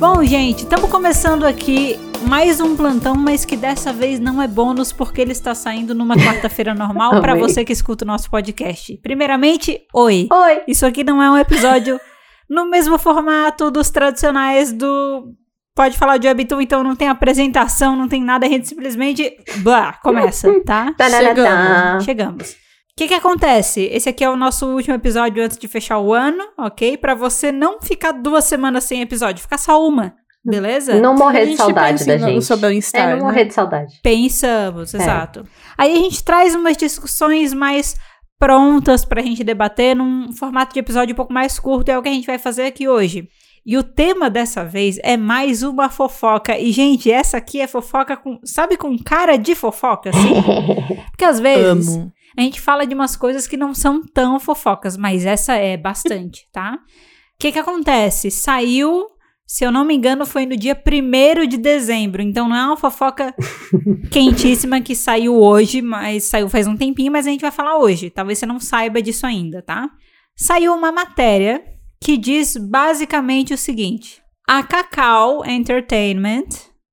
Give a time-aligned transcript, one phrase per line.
[0.00, 4.94] Bom, gente, estamos começando aqui mais um plantão, mas que dessa vez não é bônus
[4.94, 8.96] porque ele está saindo numa quarta-feira normal para você que escuta o nosso podcast.
[9.02, 10.26] Primeiramente, oi.
[10.32, 10.62] Oi!
[10.66, 12.00] Isso aqui não é um episódio
[12.48, 15.34] no mesmo formato dos tradicionais do
[15.74, 19.98] Pode falar de Webtoon, então não tem apresentação, não tem nada, a gente simplesmente blá,
[20.02, 20.94] começa, tá?
[20.96, 22.00] Tananatã.
[22.00, 22.56] Chegamos.
[23.00, 23.88] O que que acontece?
[23.90, 26.98] Esse aqui é o nosso último episódio antes de fechar o ano, ok?
[26.98, 30.12] Pra você não ficar duas semanas sem episódio, ficar só uma,
[30.44, 31.00] beleza?
[31.00, 32.44] Não morrer de saudade pensa da gente.
[32.44, 33.22] seu bem-estar, É, não né?
[33.22, 33.98] morrer de saudade.
[34.02, 34.98] Pensamos, É.
[34.98, 35.46] exato.
[35.78, 37.96] Aí a gente traz umas discussões mais
[38.38, 42.08] prontas pra gente debater num formato de episódio um pouco mais curto, é o que
[42.10, 43.26] a gente vai fazer aqui hoje.
[43.64, 46.58] E o tema dessa vez é mais uma fofoca.
[46.58, 48.38] E, gente, essa aqui é fofoca com.
[48.42, 50.34] Sabe, com cara de fofoca, assim?
[51.12, 52.12] Porque às vezes Amo.
[52.36, 56.46] A gente fala de umas coisas que não são tão fofocas, mas essa é bastante,
[56.52, 56.74] tá?
[56.74, 58.30] O que que acontece?
[58.30, 59.06] Saiu,
[59.46, 62.22] se eu não me engano, foi no dia 1 de dezembro.
[62.22, 63.34] Então não é uma fofoca
[64.10, 68.10] quentíssima que saiu hoje, mas saiu faz um tempinho, mas a gente vai falar hoje.
[68.10, 69.90] Talvez você não saiba disso ainda, tá?
[70.36, 71.64] Saiu uma matéria
[72.02, 76.48] que diz basicamente o seguinte: a Cacau Entertainment,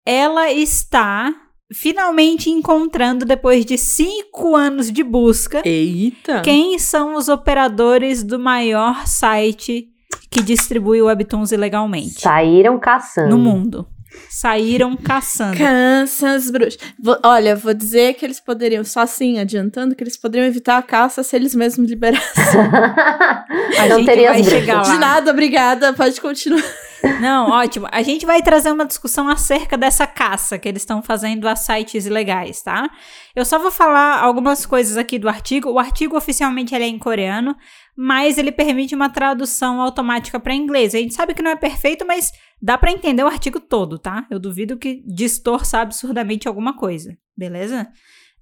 [0.06, 1.34] ela está
[1.74, 6.42] finalmente encontrando depois de cinco anos de busca Eita.
[6.42, 9.88] quem são os operadores do maior site
[10.32, 13.30] que distribui webtoons ilegalmente Saíram caçando.
[13.30, 13.88] no mundo.
[14.30, 15.58] Saíram caçando.
[15.58, 16.80] Caças bruxas.
[17.00, 20.82] Vou- olha, vou dizer que eles poderiam, só assim, adiantando, que eles poderiam evitar a
[20.82, 22.34] caça se eles mesmos liberassem.
[23.78, 24.60] A não gente teria vai as bruxas.
[24.66, 24.82] chegar lá.
[24.94, 25.94] De nada, obrigada.
[25.94, 26.64] Pode continuar.
[27.20, 27.88] Não, ótimo.
[27.92, 32.06] A gente vai trazer uma discussão acerca dessa caça que eles estão fazendo a sites
[32.06, 32.90] ilegais, tá?
[33.36, 35.72] Eu só vou falar algumas coisas aqui do artigo.
[35.72, 37.56] O artigo oficialmente é em coreano,
[37.96, 40.94] mas ele permite uma tradução automática para inglês.
[40.94, 44.26] A gente sabe que não é perfeito, mas dá para entender o artigo todo, tá?
[44.30, 47.88] Eu duvido que distorça absurdamente alguma coisa, beleza?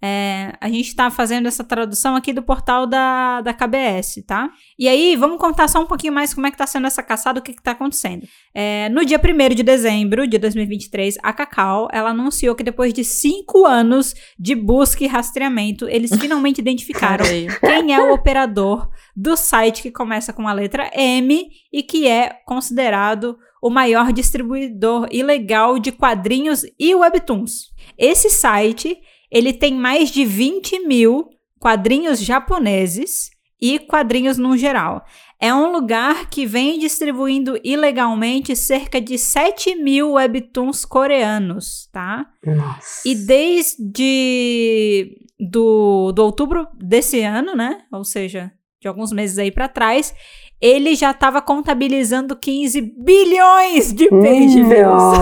[0.08, 4.52] É, a gente tá fazendo essa tradução aqui do portal da, da KBS, tá?
[4.78, 7.40] E aí, vamos contar só um pouquinho mais como é que tá sendo essa caçada,
[7.40, 8.28] o que que tá acontecendo.
[8.54, 13.04] É, no dia 1 de dezembro de 2023, a Cacau, ela anunciou que depois de
[13.04, 17.26] cinco anos de busca e rastreamento, eles finalmente identificaram
[17.60, 22.30] quem é o operador do site que começa com a letra M e que é
[22.46, 27.74] considerado o maior distribuidor ilegal de quadrinhos e webtoons.
[27.98, 28.96] Esse site,
[29.32, 33.30] ele tem mais de 20 mil quadrinhos japoneses
[33.62, 35.04] e quadrinhos no geral.
[35.40, 42.26] É um lugar que vem distribuindo ilegalmente cerca de 7 mil webtoons coreanos, tá?
[42.46, 43.02] Nossa.
[43.06, 47.80] E desde do, do outubro desse ano, né?
[47.92, 50.14] Ou seja, de alguns meses aí pra trás,
[50.62, 55.18] ele já tava contabilizando 15 bilhões de page views.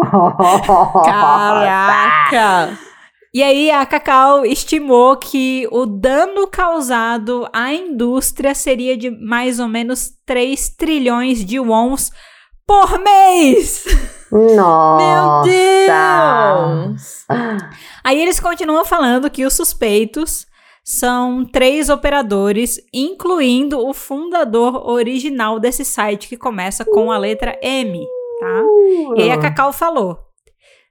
[1.04, 2.78] Caraca.
[3.32, 9.68] E aí a Cacau estimou que o dano causado à indústria seria de mais ou
[9.68, 12.10] menos 3 trilhões de wons
[12.66, 13.84] por mês.
[14.32, 15.04] Nossa.
[15.04, 17.24] Meu Deus.
[18.02, 20.46] Aí eles continuam falando que os suspeitos
[20.84, 28.04] são três operadores, incluindo o fundador original desse site que começa com a letra M,
[28.40, 28.62] tá?
[29.16, 30.18] E aí a Cacau falou: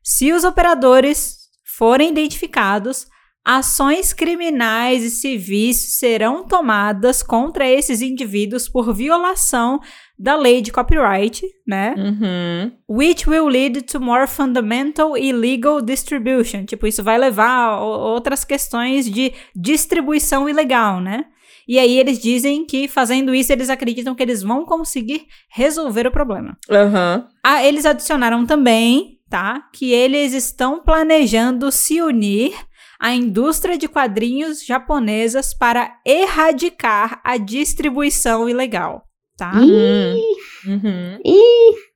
[0.01, 1.38] se os operadores
[1.79, 3.07] forem identificados,
[3.45, 9.79] ações criminais e civis serão tomadas contra esses indivíduos por violação
[10.17, 11.95] da lei de copyright, né?
[11.97, 12.71] Uhum.
[12.97, 16.65] Which will lead to more fundamental illegal distribution.
[16.65, 21.23] Tipo, isso vai levar a outras questões de distribuição ilegal, né?
[21.65, 26.11] E aí eles dizem que fazendo isso eles acreditam que eles vão conseguir resolver o
[26.11, 26.57] problema.
[26.69, 27.27] Aham.
[27.41, 29.61] Ah, eles adicionaram também, tá?
[29.73, 32.53] Que eles estão planejando se unir
[32.99, 39.03] à indústria de quadrinhos japonesas para erradicar a distribuição ilegal,
[39.37, 39.51] tá?
[39.61, 40.21] Ih,
[40.67, 41.19] Uhum.
[41.25, 41.89] ih.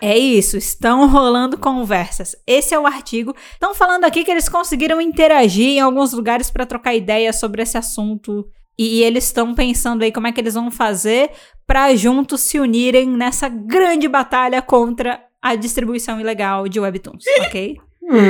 [0.00, 2.36] É isso, estão rolando conversas.
[2.46, 3.34] Esse é o artigo.
[3.52, 7.78] Estão falando aqui que eles conseguiram interagir em alguns lugares para trocar ideias sobre esse
[7.78, 8.44] assunto.
[8.78, 11.30] E, e eles estão pensando aí como é que eles vão fazer
[11.66, 17.76] para juntos se unirem nessa grande batalha contra a distribuição ilegal de webtoons, ok?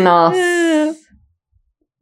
[0.03, 0.37] Nossa.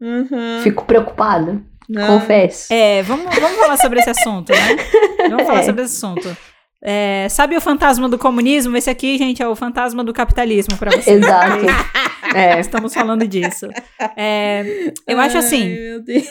[0.00, 0.60] Uhum.
[0.62, 1.60] Fico preocupada.
[1.88, 2.18] Não.
[2.20, 2.72] Confesso.
[2.72, 4.76] É, vamos, vamos falar sobre esse assunto, né?
[5.28, 5.62] Vamos falar É.
[5.64, 6.36] sobre esse assunto.
[6.82, 8.76] É, sabe o fantasma do comunismo?
[8.76, 11.22] Esse aqui, gente, é o fantasma do capitalismo para vocês.
[11.22, 11.66] Exato.
[12.34, 13.68] É, estamos falando disso.
[14.16, 16.24] É, eu acho Ai, assim, meu Deus.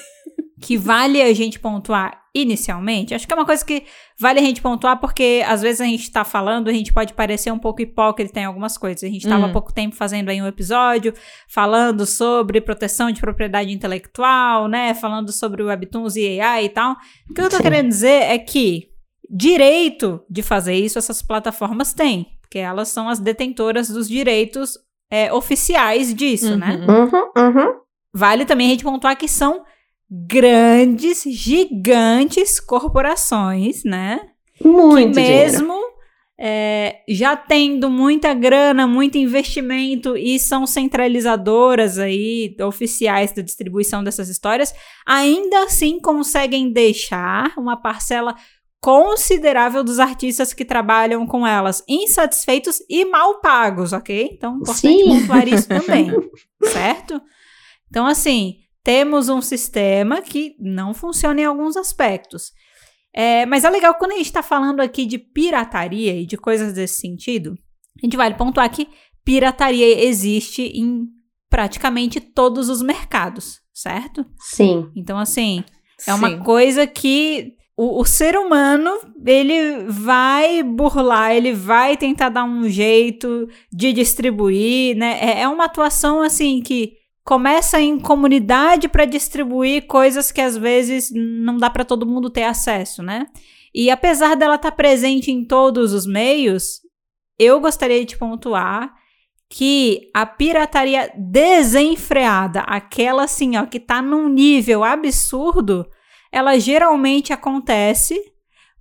[0.61, 3.83] Que vale a gente pontuar inicialmente, acho que é uma coisa que
[4.17, 7.51] vale a gente pontuar porque às vezes a gente tá falando, a gente pode parecer
[7.51, 9.03] um pouco hipócrita em algumas coisas.
[9.03, 9.51] A gente tava há Hum.
[9.51, 11.13] pouco tempo fazendo aí um episódio
[11.49, 14.93] falando sobre proteção de propriedade intelectual, né?
[14.93, 16.95] Falando sobre Webtoons e AI e tal.
[17.29, 17.63] O que eu tô Sim.
[17.63, 18.87] querendo dizer é que
[19.29, 24.77] direito de fazer isso essas plataformas têm, porque elas são as detentoras dos direitos
[25.09, 26.85] é, oficiais disso, né?
[26.87, 27.03] Uhum.
[27.03, 27.73] Uhum, uhum.
[28.13, 29.63] Vale também a gente pontuar que são
[30.11, 34.19] grandes, gigantes corporações, né?
[34.61, 35.73] Muito que mesmo
[36.37, 44.27] é, já tendo muita grana, muito investimento e são centralizadoras aí, oficiais da distribuição dessas
[44.27, 44.73] histórias,
[45.05, 48.35] ainda assim conseguem deixar uma parcela
[48.81, 54.31] considerável dos artistas que trabalham com elas insatisfeitos e mal pagos, ok?
[54.33, 55.07] Então, importante Sim.
[55.07, 56.09] pontuar isso também,
[56.63, 57.21] certo?
[57.87, 62.51] Então, assim, temos um sistema que não funciona em alguns aspectos.
[63.13, 66.73] É, mas é legal quando a gente está falando aqui de pirataria e de coisas
[66.73, 67.57] desse sentido,
[68.01, 68.87] a gente vale pontuar que
[69.23, 71.07] pirataria existe em
[71.49, 74.25] praticamente todos os mercados, certo?
[74.39, 74.89] Sim.
[74.95, 75.63] Então, assim,
[76.07, 76.39] é uma Sim.
[76.39, 78.89] coisa que o, o ser humano,
[79.25, 85.19] ele vai burlar, ele vai tentar dar um jeito de distribuir, né?
[85.19, 91.11] É, é uma atuação, assim, que começa em comunidade para distribuir coisas que às vezes
[91.13, 93.27] não dá para todo mundo ter acesso, né?
[93.73, 96.81] E apesar dela estar presente em todos os meios,
[97.39, 98.93] eu gostaria de pontuar
[99.49, 105.85] que a pirataria desenfreada, aquela assim, ó, que tá num nível absurdo,
[106.31, 108.17] ela geralmente acontece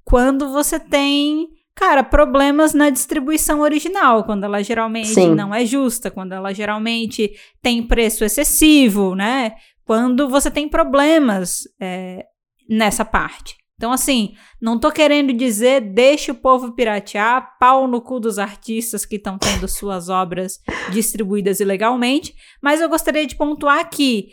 [0.05, 1.49] quando você tem,
[1.81, 5.35] cara, problemas na distribuição original, quando ela geralmente Sim.
[5.35, 7.33] não é justa, quando ela geralmente
[7.63, 9.53] tem preço excessivo, né?
[9.83, 12.27] Quando você tem problemas é,
[12.69, 13.57] nessa parte.
[13.77, 19.07] Então, assim, não tô querendo dizer deixe o povo piratear, pau no cu dos artistas
[19.07, 20.59] que estão tendo suas obras
[20.93, 24.29] distribuídas ilegalmente, mas eu gostaria de pontuar que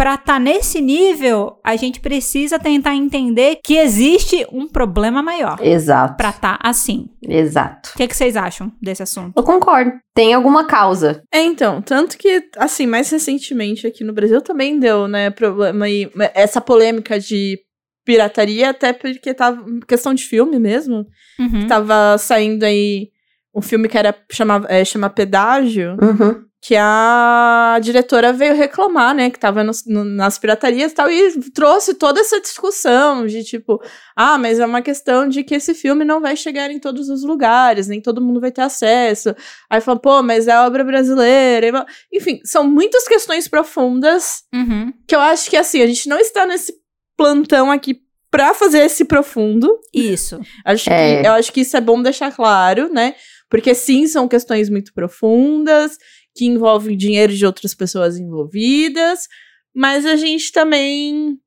[0.00, 6.16] para estar nesse nível, a gente precisa tentar entender que existe um problema maior Exato.
[6.16, 7.10] para estar assim.
[7.22, 7.90] Exato.
[7.94, 9.34] O que, que vocês acham desse assunto?
[9.36, 9.92] Eu concordo.
[10.14, 11.22] Tem alguma causa.
[11.30, 16.10] É, então, tanto que, assim, mais recentemente aqui no Brasil também deu, né, problema aí,
[16.32, 17.58] essa polêmica de
[18.02, 21.04] pirataria, até porque tava, questão de filme mesmo,
[21.38, 21.66] Uhum.
[21.66, 23.08] tava saindo aí
[23.54, 26.42] um filme que era, chamava, é, chama Pedágio, Uhum.
[26.62, 31.40] Que a diretora veio reclamar, né, que tava nos- no- nas piratarias e tal, e
[31.54, 33.80] trouxe toda essa discussão de tipo,
[34.14, 37.24] ah, mas é uma questão de que esse filme não vai chegar em todos os
[37.24, 39.34] lugares, nem todo mundo vai ter acesso.
[39.70, 41.86] Aí falou, pô, mas é obra brasileira.
[42.12, 44.92] Enfim, são muitas questões profundas Uhum.
[45.08, 46.74] que eu acho que, assim, a gente não está nesse
[47.16, 49.78] plantão aqui pra fazer esse profundo.
[49.94, 50.38] Isso.
[50.64, 51.22] Acho É.
[51.22, 53.14] que, eu acho que isso é bom deixar claro, né?
[53.48, 55.98] Porque sim, são questões muito profundas,
[56.34, 59.28] que envolvem dinheiro de outras pessoas envolvidas,
[59.74, 61.38] mas a gente também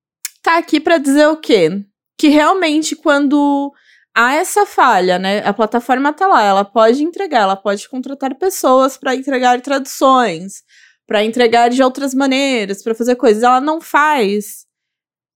[0.41, 1.83] tá aqui pra dizer o quê?
[2.17, 3.71] Que realmente quando
[4.15, 5.39] há essa falha, né?
[5.45, 10.63] A plataforma tá lá, ela pode entregar, ela pode contratar pessoas pra entregar traduções,
[11.07, 14.65] pra entregar de outras maneiras, pra fazer coisas, ela não faz.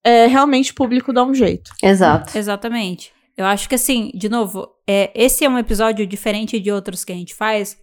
[0.04, 1.72] É, realmente o público dá um jeito.
[1.84, 2.38] Exato.
[2.38, 3.12] Exatamente.
[3.36, 7.12] Eu acho que assim, de novo, é, esse é um episódio diferente de outros que
[7.12, 7.78] a gente faz.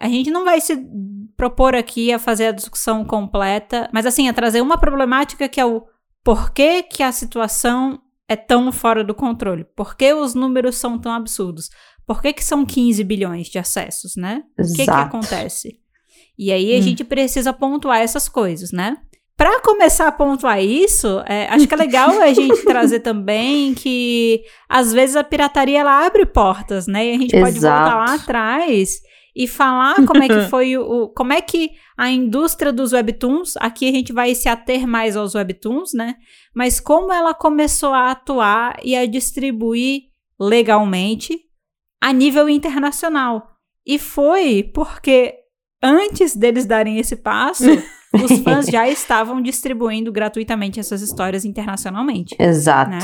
[0.00, 0.76] A gente não vai se
[1.36, 5.64] propor aqui a fazer a discussão completa, mas assim, a trazer uma problemática que é
[5.64, 5.84] o
[6.24, 9.64] porquê que a situação é tão fora do controle.
[9.76, 11.70] Por que os números são tão absurdos?
[12.06, 14.42] Por que, que são 15 bilhões de acessos, né?
[14.58, 15.08] O que, que Exato.
[15.16, 15.78] acontece?
[16.38, 16.82] E aí a Hum.
[16.82, 18.96] gente precisa pontuar essas coisas, né?
[19.36, 24.42] Para começar a pontuar isso, é, acho que é legal a gente trazer também que
[24.68, 27.06] às vezes a pirataria ela abre portas, né?
[27.06, 27.96] E a gente pode voltar Exato.
[27.96, 29.00] lá atrás
[29.38, 33.88] e falar como é que foi o, como é que a indústria dos webtoons, aqui
[33.88, 36.16] a gente vai se ater mais aos webtoons, né?
[36.52, 40.02] Mas como ela começou a atuar e a distribuir
[40.40, 41.38] legalmente
[42.02, 43.52] a nível internacional.
[43.86, 45.34] E foi porque
[45.80, 47.64] antes deles darem esse passo,
[48.12, 52.90] os fãs já estavam distribuindo gratuitamente essas histórias internacionalmente, Exato.
[52.90, 52.98] né?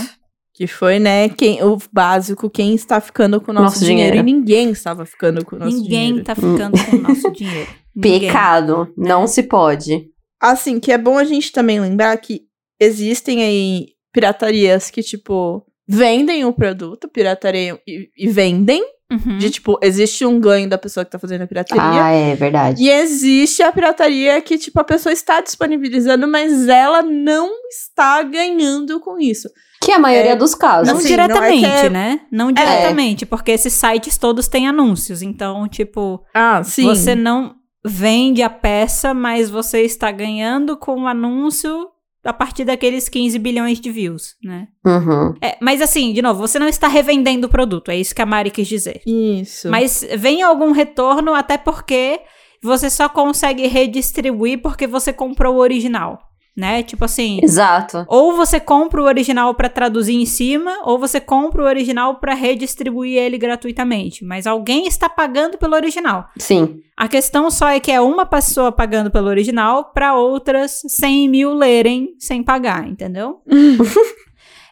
[0.55, 4.13] Que foi, né, quem, o básico, quem está ficando com o nosso, Nosso dinheiro.
[4.13, 4.29] dinheiro.
[4.29, 6.25] E ninguém estava ficando com o nosso Ninguém dinheiro.
[6.25, 7.71] tá ficando com o nosso dinheiro.
[7.95, 8.21] Ninguém.
[8.21, 8.93] Pecado.
[8.97, 10.07] Não se pode.
[10.41, 12.43] Assim, que é bom a gente também lembrar que
[12.81, 18.85] existem aí piratarias que, tipo, vendem o produto, piratariam e, e vendem,
[19.26, 19.38] Uhum.
[19.38, 21.83] De tipo, existe um ganho da pessoa que tá fazendo a pirataria.
[22.04, 22.83] Ah, é verdade.
[22.83, 28.99] E existe a pirataria que, tipo, a pessoa está disponibilizando, mas ela não está ganhando
[29.00, 29.49] com isso.
[29.80, 30.88] Que é a maioria É, dos casos.
[30.88, 32.21] Não Assim, diretamente, não é é- né?
[32.33, 35.21] Não diretamente, porque esses sites todos têm anúncios.
[35.23, 36.85] Então, tipo, Ah, sim.
[36.87, 37.54] você não
[37.85, 41.88] vende a peça, mas você está ganhando com o anúncio
[42.25, 44.69] a partir daqueles 15 bilhões de views, né?
[44.85, 45.35] Uhum.
[45.43, 48.26] É, mas assim, de novo, você não está revendendo o produto, é isso que a
[48.26, 49.02] Mari quis dizer.
[49.07, 49.71] Isso.
[49.71, 52.21] Mas vem algum retorno, até porque
[52.62, 56.19] você só consegue redistribuir porque você comprou o original,
[56.57, 56.83] né?
[56.83, 58.05] Tipo assim, Exato.
[58.09, 62.35] ou você compra o original pra traduzir em cima, ou você compra o original pra
[62.35, 64.25] redistribuir ele gratuitamente.
[64.25, 66.29] Mas alguém está pagando pelo original.
[66.39, 66.81] Sim.
[66.97, 71.55] A questão só é que é uma pessoa pagando pelo original pra outras 100 mil
[71.55, 73.43] lerem sem pagar, entendeu?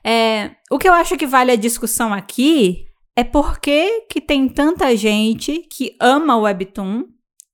[0.04, 4.48] É, o que eu acho que vale a discussão aqui é por que, que tem
[4.48, 7.04] tanta gente que ama o Webtoon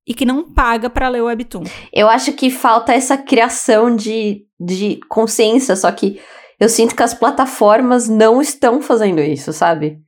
[0.08, 1.64] e que não paga pra ler o Webtoon.
[1.92, 6.18] Eu acho que falta essa criação de, de consciência, só que
[6.58, 9.98] eu sinto que as plataformas não estão fazendo isso, sabe?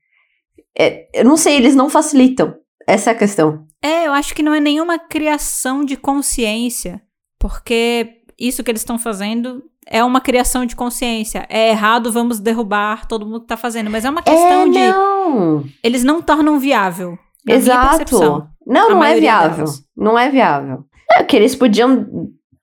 [0.76, 2.54] É, eu não sei, eles não facilitam.
[2.86, 3.66] Essa é a questão.
[3.82, 7.02] É, eu acho que não é nenhuma criação de consciência,
[7.38, 11.46] porque isso que eles estão fazendo é uma criação de consciência.
[11.48, 13.90] É errado, vamos derrubar todo mundo que tá fazendo.
[13.90, 15.74] Mas é uma questão é, de.
[15.82, 17.18] Eles não tornam viável.
[17.46, 18.48] Exato.
[18.70, 19.56] Não, A não é viável.
[19.56, 19.82] delas.
[19.96, 20.84] Não é viável.
[21.10, 22.06] É que eles podiam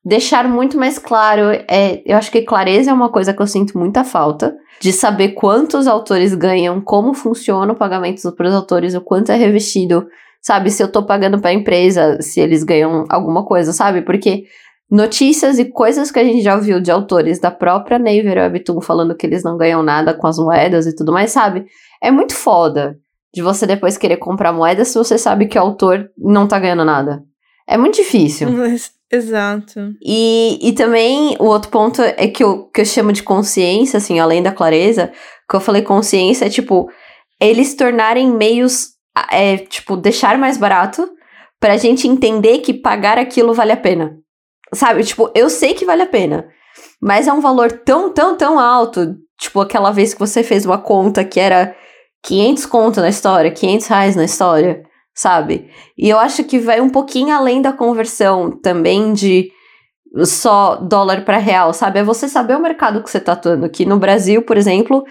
[0.06, 1.50] deixar muito mais claro.
[1.70, 4.56] É, eu acho que clareza é uma coisa que eu sinto muita falta.
[4.80, 9.36] De saber quantos autores ganham, como funciona o pagamento para os autores, o quanto é
[9.36, 10.08] revestido.
[10.42, 14.02] Sabe, se eu tô pagando pra empresa, se eles ganham alguma coisa, sabe?
[14.04, 14.44] Porque
[14.90, 19.16] notícias e coisas que a gente já ouviu de autores da própria Naver Webtoon falando
[19.16, 21.66] que eles não ganham nada com as moedas e tudo mais, sabe?
[22.02, 22.98] É muito foda
[23.38, 26.84] de você depois querer comprar moeda se você sabe que o autor não tá ganhando
[26.84, 27.24] nada.
[27.68, 28.50] É muito difícil.
[28.52, 29.94] Mas- Exato.
[30.04, 34.20] E, e também o outro ponto é que eu, que eu chamo de consciência, assim,
[34.20, 35.14] além da clareza,
[35.50, 36.90] que eu falei consciência é tipo,
[37.40, 38.88] eles tornarem meios,
[39.32, 41.08] é, tipo, deixar mais barato
[41.60, 44.18] pra gente entender que pagar aquilo vale a pena.
[44.74, 45.04] Sabe?
[45.06, 46.46] Tipo, eu sei que vale a pena,
[47.00, 49.16] mas é um valor tão, tão, tão alto.
[49.40, 51.74] Tipo, aquela vez que você fez uma conta que era
[52.28, 54.84] 500 conto na história, 500 reais na história,
[55.16, 55.70] sabe?
[55.98, 59.50] E eu acho que vai um pouquinho além da conversão também de
[60.26, 62.00] só dólar para real, sabe?
[62.00, 63.70] É você saber o mercado que você tá atuando.
[63.70, 65.06] Que no Brasil, por exemplo,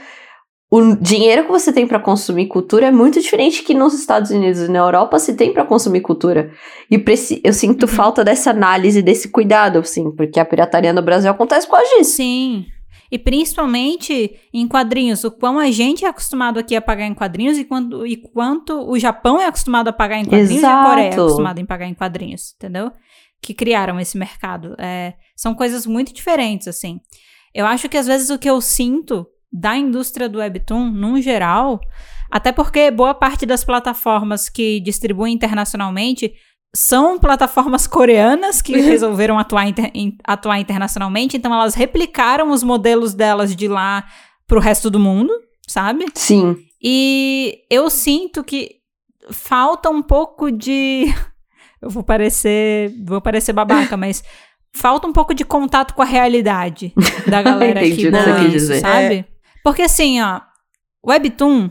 [0.71, 4.61] o dinheiro que você tem para consumir cultura é muito diferente que nos Estados Unidos
[4.61, 6.51] e na Europa se tem para consumir cultura.
[6.91, 7.03] E
[7.43, 7.89] eu sinto Uhum.
[7.89, 12.17] falta dessa análise, desse cuidado, assim, porque a pirataria no Brasil acontece por causa disso.
[12.17, 12.67] Sim.
[13.11, 17.59] E principalmente em quadrinhos, o quão a gente é acostumado aqui a pagar em quadrinhos
[17.59, 21.05] e quanto, e quanto o Japão é acostumado a pagar em quadrinhos e a Coreia
[21.05, 21.23] é Exato.
[21.23, 22.93] acostumada em pagar em quadrinhos, entendeu?
[23.41, 24.75] Que criaram esse mercado.
[24.79, 27.01] É, são coisas muito diferentes, assim.
[27.55, 31.81] Eu acho que às vezes o que eu sinto da indústria do Webtoon, num geral,
[32.31, 36.35] até porque boa parte das plataformas que distribuem internacionalmente
[36.77, 43.15] são plataformas coreanas que resolveram atuar, inter- in- atuar internacionalmente, então elas replicaram os modelos
[43.15, 44.05] delas de lá
[44.47, 45.33] pro resto do mundo,
[45.67, 46.05] sabe?
[46.15, 46.57] Sim.
[46.83, 48.77] E eu sinto que
[49.31, 51.07] falta um pouco de.
[51.83, 52.91] Eu vou parecer.
[53.05, 54.25] Vou parecer babaca, mas
[54.75, 56.93] falta um pouco de contato com a realidade
[57.27, 58.81] da galera Entendi aqui bolando dizer.
[58.81, 59.25] sabe?
[59.63, 60.41] Porque assim, ó,
[61.07, 61.71] Webtoon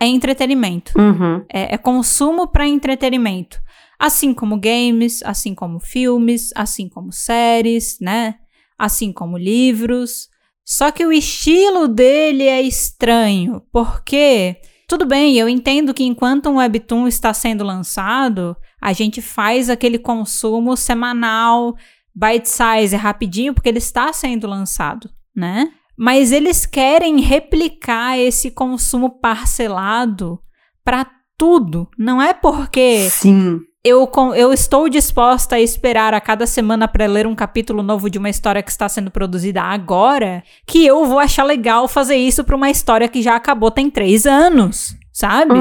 [0.00, 0.92] é entretenimento.
[0.98, 1.44] Uhum.
[1.52, 3.60] É, é consumo para entretenimento.
[4.02, 8.34] Assim como games, assim como filmes, assim como séries, né?
[8.76, 10.28] Assim como livros.
[10.64, 14.56] Só que o estilo dele é estranho, porque
[14.88, 20.00] tudo bem, eu entendo que enquanto um webtoon está sendo lançado, a gente faz aquele
[20.00, 21.76] consumo semanal,
[22.12, 25.72] bite size, rapidinho, porque ele está sendo lançado, né?
[25.96, 30.40] Mas eles querem replicar esse consumo parcelado
[30.84, 31.06] para
[31.38, 31.88] tudo.
[31.96, 33.60] Não é porque Sim.
[33.84, 38.16] Eu, eu estou disposta a esperar a cada semana para ler um capítulo novo de
[38.16, 42.54] uma história que está sendo produzida agora, que eu vou achar legal fazer isso para
[42.54, 45.54] uma história que já acabou tem três anos, sabe?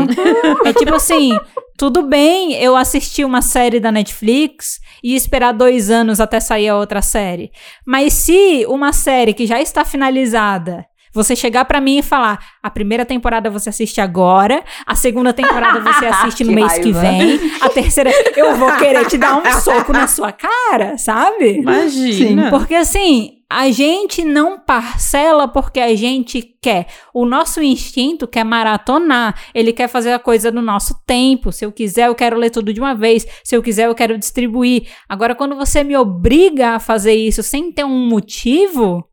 [0.63, 1.35] é tipo assim,
[1.75, 6.77] tudo bem eu assistir uma série da Netflix e esperar dois anos até sair a
[6.77, 7.51] outra série,
[7.83, 12.69] mas se uma série que já está finalizada você chegar pra mim e falar: a
[12.69, 17.01] primeira temporada você assiste agora, a segunda temporada você assiste no Que mês que raiva.
[17.01, 21.57] vem, a terceira eu vou querer te dar um soco na sua cara, sabe?
[21.59, 22.49] Imagina.
[22.49, 26.87] Porque assim, a gente não parcela porque a gente quer.
[27.13, 29.37] O nosso instinto quer maratonar.
[29.53, 31.51] Ele quer fazer a coisa no nosso tempo.
[31.51, 33.25] Se eu quiser, eu quero ler tudo de uma vez.
[33.43, 34.87] Se eu quiser, eu quero distribuir.
[35.09, 39.03] Agora, quando você me obriga a fazer isso sem ter um motivo,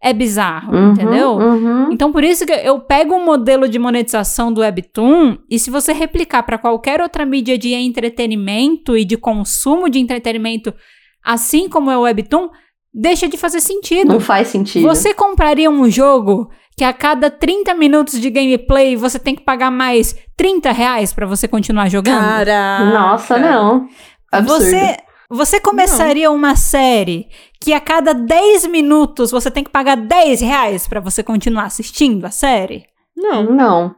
[0.00, 1.30] é bizarro, Uhum, entendeu?
[1.32, 1.88] uhum.
[1.92, 5.92] Então, por isso que eu pego o modelo de monetização do Webtoon e se você
[5.92, 10.72] replicar para qualquer outra mídia de entretenimento e de consumo de entretenimento,
[11.24, 12.48] assim como é o Webtoon,
[12.94, 14.08] deixa de fazer sentido.
[14.12, 14.86] Não faz sentido.
[14.86, 19.70] Você compraria um jogo que a cada 30 minutos de gameplay você tem que pagar
[19.70, 22.20] mais 30 reais pra você continuar jogando?
[22.20, 22.84] Caraca.
[22.84, 23.88] Nossa, não.
[24.30, 24.64] Absurdo.
[24.64, 24.96] Você,
[25.28, 27.28] você começaria uma série
[27.60, 32.24] que a cada 10 minutos você tem que pagar 10 reais pra você continuar assistindo
[32.24, 32.86] a série?
[33.16, 33.44] Não.
[33.44, 33.94] Não.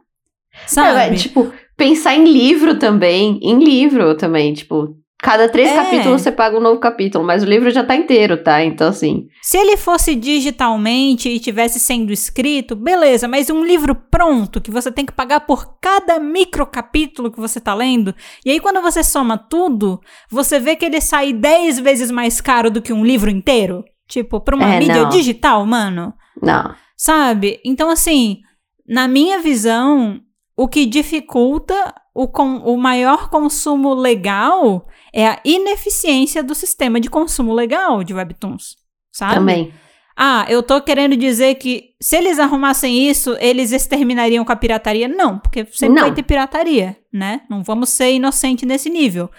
[0.67, 1.15] Sabe?
[1.15, 3.39] É, tipo, pensar em livro também.
[3.41, 4.95] Em livro também, tipo.
[5.21, 5.75] Cada três É.
[5.75, 8.63] capítulos você paga um novo capítulo, mas o livro já tá inteiro, tá?
[8.63, 9.27] Então, assim.
[9.41, 14.91] Se ele fosse digitalmente e tivesse sendo escrito, beleza, mas um livro pronto que você
[14.91, 19.03] tem que pagar por cada micro capítulo que você tá lendo, e aí quando você
[19.03, 19.99] soma tudo,
[20.29, 23.83] você vê que ele sai 10 vezes mais caro do que um livro inteiro?
[24.07, 25.09] Tipo, pra uma É, mídia não.
[25.09, 26.13] digital, mano.
[26.41, 26.73] Não.
[26.97, 27.59] Sabe?
[27.63, 28.39] Então, assim,
[28.87, 30.19] na minha visão,
[30.57, 37.09] o que dificulta o, com, o maior consumo legal é a ineficiência do sistema de
[37.09, 38.75] consumo legal de webtoons.
[39.11, 39.35] Sabe?
[39.35, 39.73] Também.
[40.15, 45.07] Ah, eu tô querendo dizer que se eles arrumassem isso, eles exterminariam com a pirataria?
[45.07, 46.03] Não, porque sempre Não.
[46.03, 47.41] vai ter pirataria, né?
[47.49, 49.29] Não vamos ser inocentes nesse nível.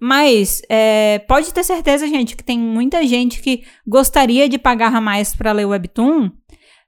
[0.00, 5.00] Mas é, pode ter certeza, gente, que tem muita gente que gostaria de pagar a
[5.00, 6.30] mais pra ler Webtoon,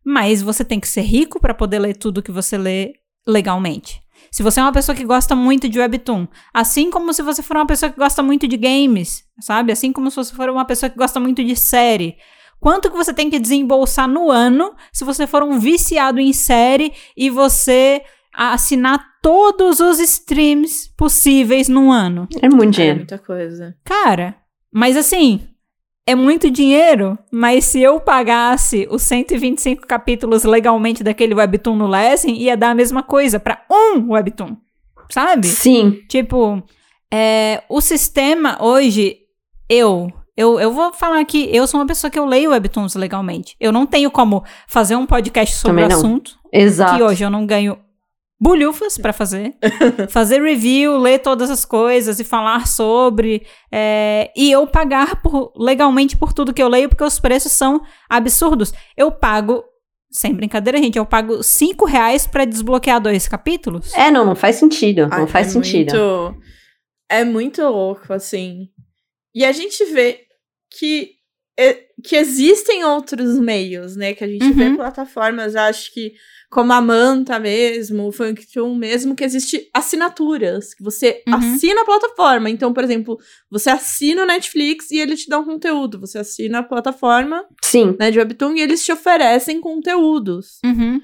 [0.05, 2.93] mas você tem que ser rico pra poder ler tudo que você lê
[3.27, 4.01] legalmente.
[4.31, 7.57] Se você é uma pessoa que gosta muito de Webtoon, assim como se você for
[7.57, 9.73] uma pessoa que gosta muito de games, sabe?
[9.73, 12.17] Assim como se você for uma pessoa que gosta muito de série.
[12.61, 16.93] Quanto que você tem que desembolsar no ano se você for um viciado em série
[17.17, 22.29] e você assinar todos os streams possíveis num ano?
[22.41, 22.97] É muito É dinheiro.
[22.99, 23.75] muita coisa.
[23.85, 24.37] Cara,
[24.73, 25.41] mas assim,
[26.07, 32.35] é muito dinheiro, mas se eu pagasse os 125 capítulos legalmente daquele webtoon no Lessing,
[32.35, 34.57] ia dar a mesma coisa pra um webtoon,
[35.11, 35.47] sabe?
[35.47, 36.01] Sim.
[36.09, 36.63] Tipo,
[37.13, 39.19] é, o sistema hoje,
[39.69, 43.57] eu, eu, eu vou falar aqui, eu sou uma pessoa que eu leio webtoons legalmente.
[43.61, 46.97] Eu não tenho como fazer um podcast sobre o assunto, Exato.
[46.97, 47.79] que hoje eu não ganho
[48.41, 49.55] bulhufas pra fazer.
[50.09, 53.47] fazer review, ler todas as coisas e falar sobre.
[53.71, 57.83] é, e eu pagar por- legalmente por tudo que eu leio, porque os preços são
[58.09, 58.73] absurdos.
[58.97, 59.63] Eu pago,
[60.11, 63.93] sem brincadeira, gente, eu pago 5 reais pra desbloquear dois capítulos.
[63.95, 65.09] É, não, não faz sentido.
[65.11, 65.93] Ai, não faz é sentido.
[65.95, 66.41] Muito,
[67.11, 68.69] é muito louco, assim.
[69.35, 70.21] E a gente vê
[70.79, 71.11] que,
[71.59, 74.15] é- que existem outros meios, né?
[74.15, 74.77] Que a gente vê Uhum.
[74.77, 76.13] plataformas, acho que
[76.51, 80.75] como a Manta mesmo, o Funktune mesmo, que existe assinaturas.
[80.75, 81.35] Que você Uhum.
[81.37, 82.51] assina a plataforma.
[82.51, 83.17] Então, por exemplo,
[83.49, 86.01] você assina o Netflix e ele te dá um conteúdo.
[86.01, 87.97] Você assina a plataforma Sim.
[88.01, 90.59] né, de Webtoon e eles te oferecem conteúdos.
[90.65, 91.01] Uhum.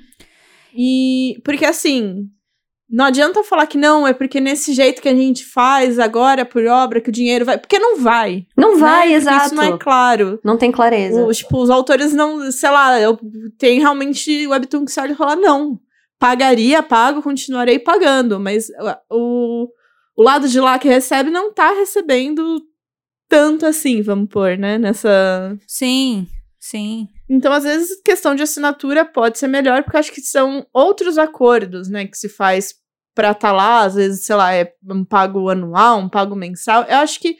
[0.76, 2.28] E porque assim,
[2.88, 6.64] não adianta falar que não, é porque nesse jeito que a gente faz agora por
[6.66, 8.46] obra que o dinheiro vai, porque não vai.
[8.56, 9.14] Não vai, né?
[9.14, 9.46] Exato.
[9.46, 10.38] Isso não é claro.
[10.44, 11.24] Não tem clareza.
[11.24, 13.18] O, tipo, os autores não, sei lá, eu
[13.58, 15.80] tem realmente webtoon que você olha e fala não.
[16.18, 18.68] Pagaria, pago, continuarei pagando, mas
[19.10, 19.68] o,
[20.16, 22.62] o lado de lá que recebe não tá recebendo
[23.28, 26.26] tanto assim, vamos pôr, né, nessa Sim,
[26.58, 27.08] sim.
[27.28, 31.88] Então, às vezes, questão de assinatura pode ser melhor, porque acho que são outros acordos,
[31.88, 32.74] né, que se faz
[33.14, 36.82] pra estar lá, às vezes, sei lá, é um pago anual, um pago mensal.
[36.82, 37.36] Eu acho que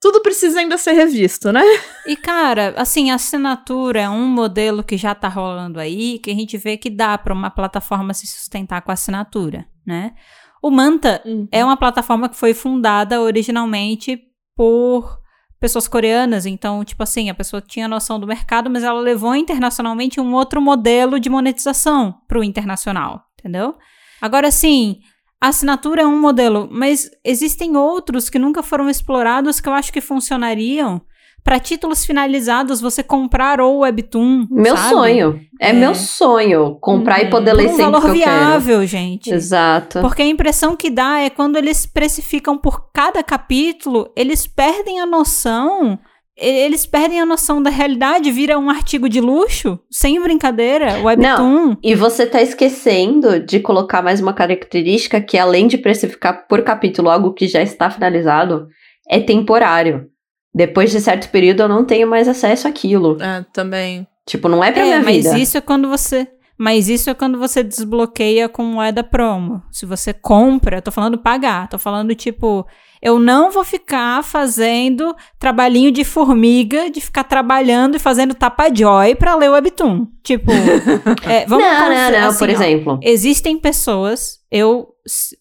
[0.00, 1.62] tudo precisa ainda ser revisto, né?
[2.06, 6.34] E, cara, assim, a assinatura é um modelo que já tá rolando aí, que a
[6.34, 10.14] gente vê que dá pra uma plataforma se sustentar com assinatura, né?
[10.62, 14.20] O Manta é uma plataforma que foi fundada originalmente
[14.56, 15.19] por
[15.60, 20.18] pessoas coreanas, então, tipo assim, a pessoa tinha noção do mercado, mas ela levou internacionalmente
[20.18, 23.76] um outro modelo de monetização pro internacional, entendeu?
[24.20, 25.00] Agora, sim,
[25.40, 29.92] a assinatura é um modelo, mas existem outros que nunca foram explorados que eu acho
[29.92, 31.02] que funcionariam
[31.42, 34.90] para títulos finalizados você comprar ou webtoon, Meu sabe?
[34.90, 35.40] sonho.
[35.60, 35.72] É, É.
[35.72, 36.76] meu sonho.
[36.80, 37.26] Comprar Uhum.
[37.26, 39.30] e poder Por ler um sempre valor viável, gente.
[39.32, 40.00] Exato.
[40.00, 45.06] Porque a impressão que dá é quando eles precificam por cada capítulo, eles perdem a
[45.06, 45.98] noção.
[46.42, 51.76] Eles perdem a noção da realidade, vira um artigo de luxo, sem brincadeira, webtoon.
[51.82, 57.10] E você tá esquecendo de colocar mais uma característica que, além de precificar por capítulo
[57.10, 58.68] algo que já está finalizado,
[59.06, 60.06] é temporário.
[60.54, 63.16] Depois de certo período eu não tenho mais acesso àquilo.
[63.22, 64.06] É, também.
[64.26, 65.38] Tipo, não é pra É, minha mas vida.
[65.38, 66.28] isso é quando você.
[66.60, 69.62] Mas isso é quando você desbloqueia com moeda promo.
[69.70, 72.66] Se você compra, eu tô falando pagar, tô falando tipo,
[73.00, 79.36] eu não vou ficar fazendo trabalhinho de formiga, de ficar trabalhando e fazendo tapa-joy pra
[79.36, 80.06] ler o webtoon.
[80.22, 80.52] Tipo,
[81.26, 83.00] é, vamos não, não, não, assim, por ó, exemplo.
[83.02, 84.86] Existem pessoas, eu,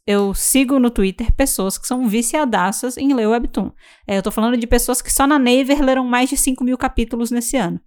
[0.08, 3.72] eu sigo no Twitter pessoas que são viciadaças em ler webtoon.
[4.08, 6.78] É, eu tô falando de pessoas que só na Naver leram mais de 5 mil
[6.78, 7.78] capítulos nesse ano.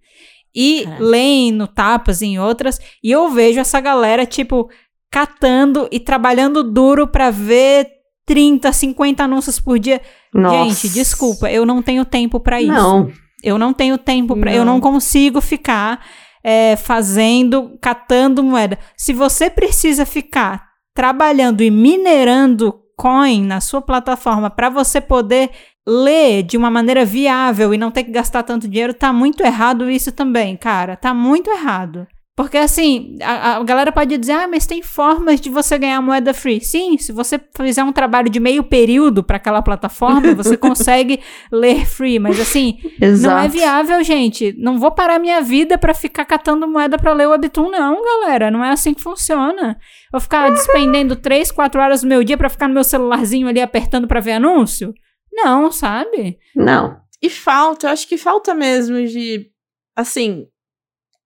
[0.55, 1.05] E Caralho.
[1.05, 4.69] leem no Tapas e em outras, e eu vejo essa galera, tipo,
[5.11, 7.87] catando e trabalhando duro pra ver
[8.25, 10.01] 30, 50 anúncios por dia.
[10.33, 10.55] Nossa.
[10.85, 12.71] Gente, desculpa, eu não tenho tempo pra isso.
[12.71, 13.11] Não.
[13.43, 14.75] Eu não tenho tempo para, eu Não.
[14.75, 16.05] não consigo ficar
[16.43, 18.79] é, fazendo, catando moeda.
[18.95, 25.49] Se você precisa ficar trabalhando e minerando coin na sua plataforma para você poder
[25.87, 29.89] ler de uma maneira viável e não ter que gastar tanto dinheiro, tá muito errado
[29.89, 30.95] isso também, cara.
[30.95, 32.07] Tá muito errado.
[32.35, 36.33] Porque assim, a, a galera pode dizer, ah, mas tem formas de você ganhar moeda
[36.33, 36.59] free.
[36.59, 41.19] Sim, se você fizer um trabalho de meio período para aquela plataforma, você consegue
[41.51, 42.17] ler free.
[42.17, 42.79] Mas assim,
[43.21, 44.51] não é viável, gente.
[44.57, 48.49] Não vou parar minha vida pra ficar catando moeda pra ler o webtoon, não, galera.
[48.49, 49.77] Não é assim que funciona.
[50.11, 53.61] Vou ficar despendendo 3, 4 horas do meu dia pra ficar no meu celularzinho ali
[53.61, 54.91] apertando pra ver anúncio?
[55.33, 56.39] Não, sabe?
[56.55, 57.01] Não.
[57.21, 59.49] E falta, eu acho que falta mesmo de.
[59.95, 60.47] Assim,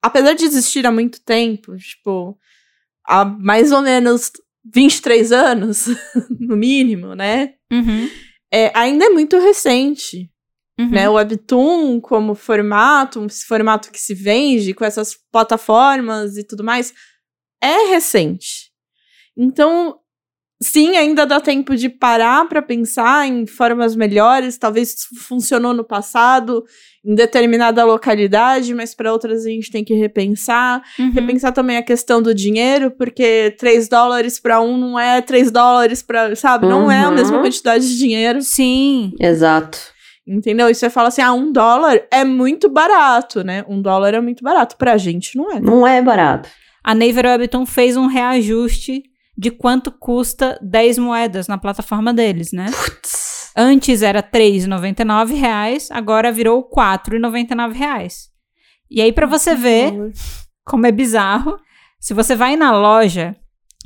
[0.02, 2.38] apesar de existir há muito tempo, tipo,
[3.06, 4.32] há mais ou menos
[4.74, 5.88] 23 anos,
[6.40, 7.54] no mínimo, né?
[7.72, 8.10] Uhum.
[8.52, 10.30] É, ainda é muito recente.
[10.80, 10.90] uhum.
[10.90, 11.10] né?
[11.10, 16.94] O Webtoon como formato, esse formato que se vende com essas plataformas e tudo mais,
[17.62, 18.72] é recente.
[19.36, 20.00] Então,
[20.62, 24.58] sim, ainda dá tempo de parar para pensar em formas melhores.
[24.58, 26.64] Talvez isso funcionou no passado,
[27.06, 30.82] em determinada localidade, mas para outras a gente tem que repensar.
[31.00, 31.12] Uhum.
[31.12, 36.02] Repensar também a questão do dinheiro, porque 3 dólares para um não é 3 dólares
[36.02, 36.68] para, sabe?
[36.68, 37.16] Não é a Uhum.
[37.16, 38.42] mesma quantidade de dinheiro.
[38.42, 39.14] Sim.
[39.20, 39.78] Exato.
[40.28, 40.70] Entendeu?
[40.70, 43.64] E você fala assim, ah, um dólar é muito barato, né?
[43.70, 44.76] Um dólar é muito barato.
[44.76, 45.60] Pra gente, não é.
[45.62, 46.50] Não é barato.
[46.84, 49.04] A Naver Webtoon fez um reajuste
[49.38, 52.66] de quanto custa 10 moedas na plataforma deles, né?
[52.72, 53.52] Putz.
[53.56, 58.30] Antes era 3,99 reais, agora virou 4,99 reais.
[58.90, 59.94] E aí, pra você ver
[60.66, 61.58] como é bizarro,
[62.00, 63.36] se você vai na loja,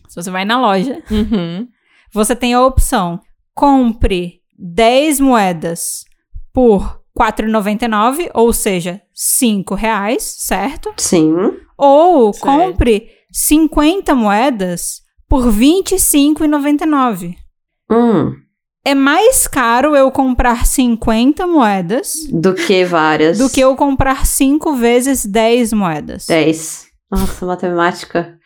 [0.08, 1.68] se você vai na loja, Uhum.
[2.14, 3.20] você tem a opção:
[3.54, 6.04] compre 10 moedas
[6.54, 10.94] por R$ 4,99, ou seja, 5 reais, certo?
[10.98, 11.34] Sim.
[11.78, 12.46] Ou Certo.
[12.46, 15.01] compre 50 moedas
[15.32, 17.36] por R$ 25,99.
[17.90, 18.34] Hum.
[18.84, 23.38] É mais caro eu comprar 50 moedas Do que várias.
[23.38, 26.26] do que eu comprar 5 vezes 10 moedas.
[26.28, 26.88] 10.
[27.12, 28.38] Nossa, matemática.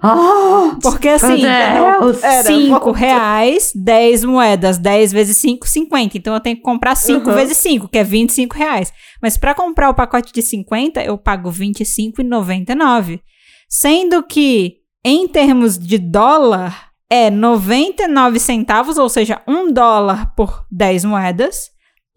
[0.00, 0.76] Ah!
[0.82, 2.22] Porque assim, Meu Deus.
[2.22, 2.98] Era, 5 volta.
[2.98, 6.16] reais, 10 moedas, 10 vezes 5, 50.
[6.18, 7.34] Então eu tenho que comprar 5 Uhum.
[7.36, 8.92] vezes 5, que é 25 reais.
[9.20, 13.20] Mas para comprar o pacote de 50, eu pago R$ 25,99.
[13.68, 21.04] Sendo que, em termos de dólar, é 99 centavos, ou seja, 1 dólar por 10
[21.04, 21.70] moedas.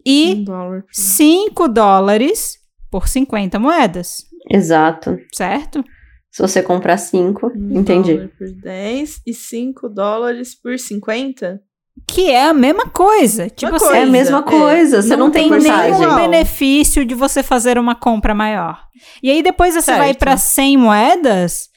[0.04, 0.84] E Um dólar.
[0.92, 2.58] 5 dólares
[2.90, 4.18] por 50 moedas,
[4.50, 5.18] Exato.
[5.34, 5.84] certo?
[6.30, 8.14] Se você comprar 5, Um entendi.
[8.14, 11.60] dólar por 10 e 5 dólares por 50?
[12.06, 13.48] Que é a mesma coisa.
[13.50, 14.42] Tipo Uma assim, É a mesma é.
[14.42, 15.98] coisa, você não, não tem porcentagem.
[15.98, 18.78] nenhum benefício de você fazer uma compra maior.
[19.22, 19.98] E aí depois você Certo.
[19.98, 21.68] vai para 100 moedas,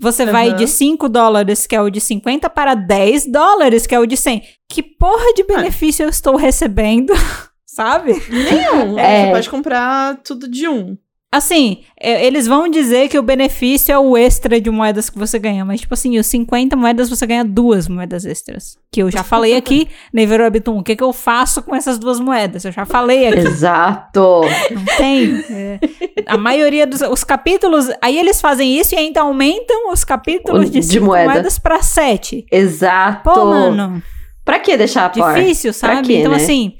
[0.00, 0.56] você vai Aham.
[0.56, 4.16] de 5 dólares, que é o de 50, para 10 dólares, que é o de
[4.16, 4.42] 100.
[4.68, 7.12] Que porra de benefício eu estou recebendo,
[7.66, 8.12] sabe?
[8.28, 8.98] Nenhum.
[8.98, 9.26] É.
[9.26, 10.96] Você pode comprar tudo de um.
[11.32, 15.38] Assim, é, eles vão dizer que o benefício é o extra de moedas que você
[15.38, 18.78] ganha, mas tipo assim, os 50 moedas você ganha duas moedas extras.
[18.92, 22.20] Que eu já falei aqui, Never Webtoon, o que, que eu faço com essas duas
[22.20, 22.64] moedas?
[22.64, 23.40] Eu já falei aqui.
[23.40, 24.40] Exato.
[24.70, 25.44] Não tem.
[25.50, 25.80] É,
[26.26, 27.90] a maioria dos os capítulos.
[28.00, 31.32] Aí eles fazem isso e ainda aumentam os capítulos de, de moeda.
[31.32, 32.46] moedas pra sete.
[32.50, 33.24] Exato.
[33.24, 34.02] Pô, mano,
[34.46, 36.06] Pra que deixar a difícil, sabe?
[36.06, 36.36] quê, então, né?
[36.36, 36.74] assim,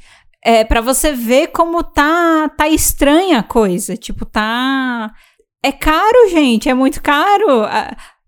[0.46, 3.96] é para você ver como tá, tá estranha a coisa.
[3.96, 5.12] Tipo, tá.
[5.60, 6.68] É caro, gente.
[6.68, 7.64] É muito caro.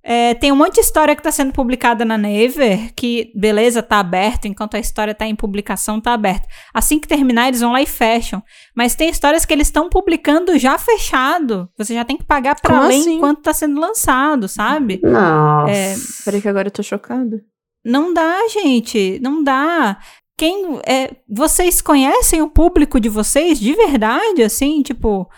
[0.03, 4.01] É, tem um monte de história que tá sendo publicada na Naver, que, beleza, tá
[4.01, 6.49] aberto, enquanto a história tá em publicação, tá aberto.
[6.75, 8.43] Assim que terminar, eles vão lá e fecham.
[8.75, 11.69] Mas tem histórias que eles estão publicando já fechado.
[11.77, 13.17] Você já tem que pagar pra Como ler assim?
[13.17, 14.99] enquanto tá sendo lançado, sabe?
[15.05, 15.71] Nossa.
[15.71, 17.41] É, Peraí que agora eu tô chocada.
[17.85, 19.21] Não dá, gente.
[19.23, 19.99] Não dá.
[20.39, 25.29] Quem é, vocês conhecem o público de vocês de verdade, assim, tipo,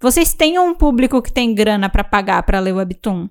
[0.00, 3.28] vocês têm um público que tem grana para pagar para ler webtoon.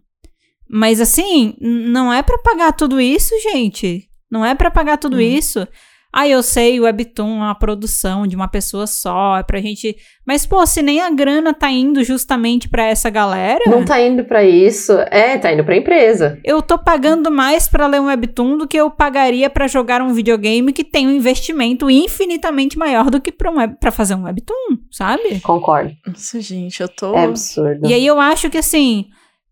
[0.69, 4.09] Mas assim, não é para pagar tudo isso, gente.
[4.29, 5.21] Não é para pagar tudo hum.
[5.21, 5.65] isso.
[6.13, 9.95] Ah, eu sei, o Webtoon é uma produção de uma pessoa só, é pra gente.
[10.25, 13.63] Mas, pô, se nem a grana tá indo justamente para essa galera.
[13.67, 14.93] Não tá indo para isso.
[15.11, 16.39] É, tá indo pra empresa.
[16.43, 20.13] Eu tô pagando mais para ler um Webtoon do que eu pagaria para jogar um
[20.13, 23.77] videogame que tem um investimento infinitamente maior do que pra, um web...
[23.79, 25.39] pra fazer um Webtoon, sabe?
[25.41, 25.91] Concordo.
[26.05, 27.13] Nossa, gente, eu tô.
[27.15, 27.87] É absurdo.
[27.87, 29.05] E aí eu acho que, assim,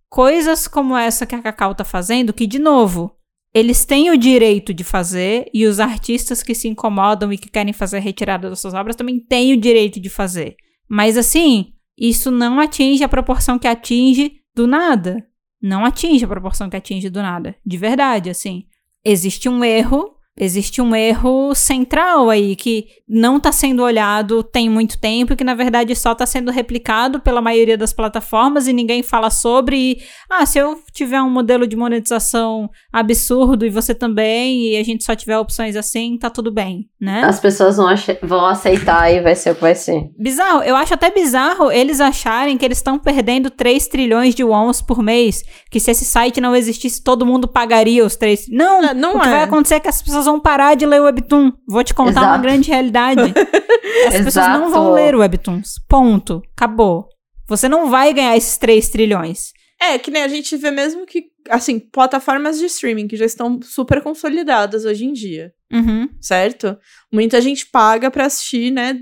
[0.10, 3.12] coisas como essa que a Cacau tá fazendo, que, de novo,
[3.56, 7.72] eles têm o direito de fazer e os artistas que se incomodam e que querem
[7.72, 10.58] fazer a retirada das suas obras também têm o direito de fazer.
[10.90, 15.26] Mas assim, isso não atinge a proporção que atinge do nada.
[15.62, 17.56] Não atinge a proporção que atinge do nada.
[17.66, 18.66] De verdade, assim.
[19.06, 24.98] Existe um erro Existe um erro central aí que não está sendo olhado tem muito
[24.98, 29.02] tempo e que na verdade só está sendo replicado pela maioria das plataformas e ninguém
[29.02, 29.78] fala sobre.
[29.78, 29.98] E,
[30.30, 35.06] ah, se eu tiver um modelo de monetização absurdo e você também e a gente
[35.06, 37.24] só tiver opções assim, tá tudo bem, né?
[37.24, 37.88] As pessoas vão,
[38.24, 40.10] vão aceitar e vai ser o que vai ser.
[40.20, 40.64] Bizarro.
[40.64, 45.02] Eu acho até bizarro eles acharem que eles estão perdendo 3 trilhões de wons por
[45.02, 48.48] mês, que se esse site não existisse todo mundo pagaria os 3.
[48.50, 49.32] Não, não, não o que é.
[49.32, 51.52] vai acontecer é que as pessoas pessoas vão parar de ler o Webtoon.
[51.68, 52.26] Vou te contar Exato.
[52.28, 53.22] uma grande realidade.
[54.08, 55.76] As pessoas não vão ler o Webtoons.
[55.88, 56.42] Ponto.
[56.56, 57.08] Acabou.
[57.48, 59.54] Você não vai ganhar esses 3 trilhões.
[59.80, 63.60] É, que nem a gente vê mesmo que, assim, plataformas de streaming que já estão
[63.62, 65.54] super consolidadas hoje em dia.
[65.72, 66.10] Uhum.
[66.20, 66.78] Certo?
[67.12, 68.98] Muita gente paga pra assistir, né,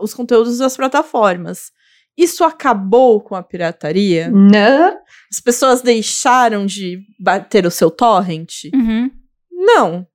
[0.00, 1.70] os conteúdos das plataformas.
[2.16, 4.30] Isso acabou com a pirataria?
[4.30, 4.96] Não.
[5.30, 8.64] As pessoas deixaram de bater o seu torrent?
[8.74, 9.10] Uhum.
[9.50, 10.06] Não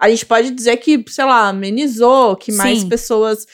[0.00, 2.88] a gente pode dizer que, sei lá, amenizou, que mais Sim.
[2.88, 3.46] pessoas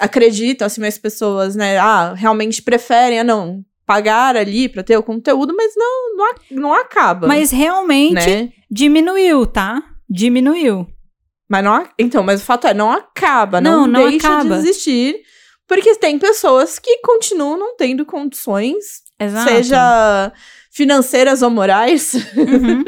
[0.00, 5.02] acreditam, assim, mais pessoas, né, ah, realmente preferem, ah, não, pagar ali para ter o
[5.02, 7.26] conteúdo, mas não, não, não acaba.
[7.26, 8.52] Mas realmente né?
[8.70, 9.82] diminuiu, tá?
[10.08, 10.86] Diminuiu.
[11.48, 14.54] Mas não, então, mas o fato é, não acaba, não, não, não deixa acaba.
[14.54, 15.20] de existir,
[15.68, 19.50] porque tem pessoas que continuam não tendo condições, Exato.
[19.50, 20.32] seja
[20.70, 22.84] financeiras ou morais, uhum.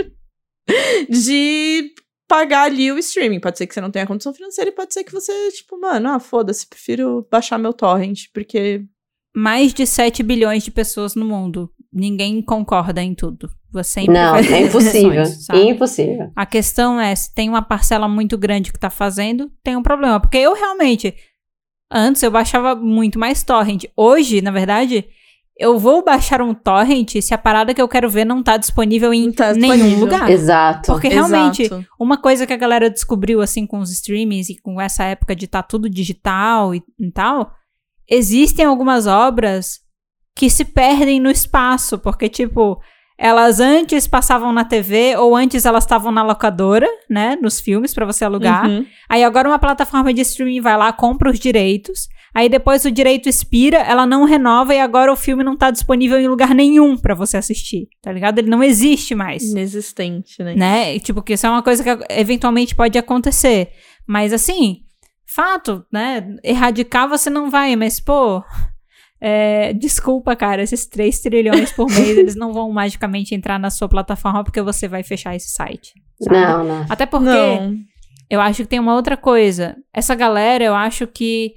[1.11, 1.90] de
[2.35, 3.40] pagar ali o streaming.
[3.40, 6.09] Pode ser que você não tenha condição financeira e pode ser que você, tipo, mano,
[6.11, 8.85] ah, foda-se, prefiro baixar meu torrent, porque.
[9.37, 11.70] Mais de 7 bilhões de pessoas no mundo.
[11.92, 13.51] Ninguém concorda em tudo.
[13.73, 15.23] Você Não, é impossível.
[15.55, 16.33] Impossível.
[16.37, 20.20] A questão é, se tem uma parcela muito grande que tá fazendo, tem um problema.
[20.20, 21.14] Porque eu realmente.
[21.90, 23.85] Antes eu baixava muito mais torrent.
[23.97, 25.05] Hoje, na verdade,
[25.57, 29.14] eu vou baixar um torrent se a parada que eu quero ver não tá disponível
[29.14, 29.85] em tá disponível.
[29.85, 30.29] nenhum lugar.
[30.29, 30.93] Exato.
[30.93, 31.87] Porque realmente, Exato.
[31.99, 35.47] uma coisa que a galera descobriu assim com os streamings e com essa época de
[35.47, 37.53] tá tudo digital e, e tal,
[38.09, 39.81] existem algumas obras
[40.37, 42.81] que se perdem no espaço, porque tipo,
[43.17, 48.05] elas antes passavam na TV ou antes elas estavam na locadora, né, nos filmes para
[48.05, 48.69] você alugar.
[48.69, 48.85] Uhum.
[49.09, 52.09] Aí agora uma plataforma de streaming vai lá, compra os direitos.
[52.35, 56.18] Aí depois o direito expira, ela não renova e agora o filme não tá disponível
[56.18, 58.40] em lugar nenhum para você assistir, tá ligado?
[58.40, 59.44] Ele não existe mais.
[59.44, 60.55] Inexistente, né?
[60.57, 60.99] Né?
[60.99, 63.70] Tipo, que isso é uma coisa que eventualmente pode acontecer.
[64.05, 64.81] Mas assim,
[65.25, 66.37] fato, né?
[66.42, 68.42] Erradicar você não vai, mas pô,
[69.20, 73.88] é, desculpa, cara, esses 3 trilhões por mês, eles não vão magicamente entrar na sua
[73.88, 75.92] plataforma porque você vai fechar esse site.
[76.20, 76.37] Sabe?
[76.37, 76.87] Não, não.
[76.90, 77.77] Até porque não.
[78.29, 79.77] eu acho que tem uma outra coisa.
[79.92, 81.55] Essa galera, eu acho que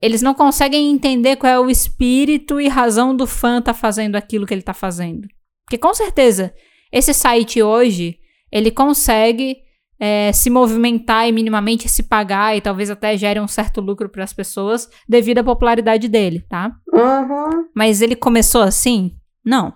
[0.00, 4.46] eles não conseguem entender qual é o espírito e razão do fã tá fazendo aquilo
[4.46, 5.26] que ele tá fazendo.
[5.64, 6.54] Porque com certeza,
[6.92, 8.18] esse site hoje,
[8.50, 9.58] ele consegue
[10.00, 14.24] é, se movimentar e minimamente se pagar e talvez até gere um certo lucro para
[14.24, 16.72] as pessoas devido à popularidade dele, tá?
[16.92, 17.66] Uhum.
[17.74, 19.16] Mas ele começou assim?
[19.44, 19.74] Não.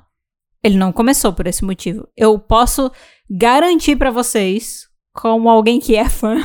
[0.63, 2.07] Ele não começou por esse motivo.
[2.17, 2.91] Eu posso
[3.29, 6.37] garantir para vocês, como alguém que é fã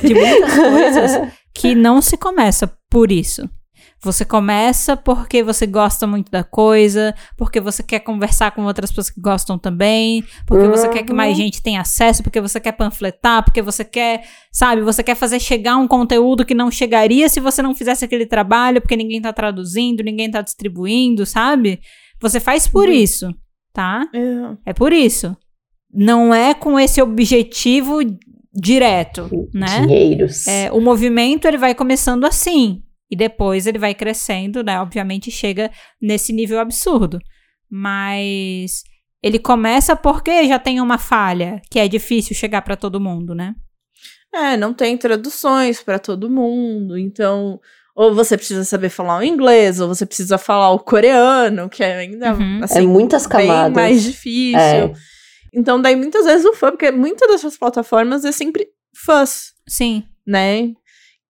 [0.00, 3.48] de muitas coisas, que não se começa por isso.
[4.04, 9.08] Você começa porque você gosta muito da coisa, porque você quer conversar com outras pessoas
[9.08, 11.44] que gostam também, porque você quer que mais uhum.
[11.44, 15.78] gente tenha acesso, porque você quer panfletar, porque você quer, sabe, você quer fazer chegar
[15.78, 20.04] um conteúdo que não chegaria se você não fizesse aquele trabalho, porque ninguém tá traduzindo,
[20.04, 21.80] ninguém tá distribuindo, sabe?
[22.20, 22.94] Você faz por uhum.
[22.94, 23.34] isso,
[23.72, 24.06] tá?
[24.12, 24.70] É.
[24.70, 25.34] é por isso.
[25.90, 28.00] Não é com esse objetivo
[28.54, 29.80] direto, né?
[29.80, 30.46] Dinheiros.
[30.46, 34.80] É, o movimento ele vai começando assim e depois ele vai crescendo, né?
[34.80, 37.18] Obviamente chega nesse nível absurdo,
[37.70, 38.84] mas
[39.22, 43.54] ele começa porque já tem uma falha que é difícil chegar para todo mundo, né?
[44.34, 47.60] É, não tem traduções para todo mundo, então
[47.96, 51.98] ou você precisa saber falar o inglês, ou você precisa falar o coreano, que é
[51.98, 52.60] ainda Uhum.
[52.62, 53.72] assim, é muitas bem camadas.
[53.72, 54.58] mais difícil.
[54.58, 54.92] É.
[55.54, 58.68] Então, daí muitas vezes o fã, porque muitas dessas plataformas é sempre
[59.04, 60.02] fãs, Sim.
[60.26, 60.72] né?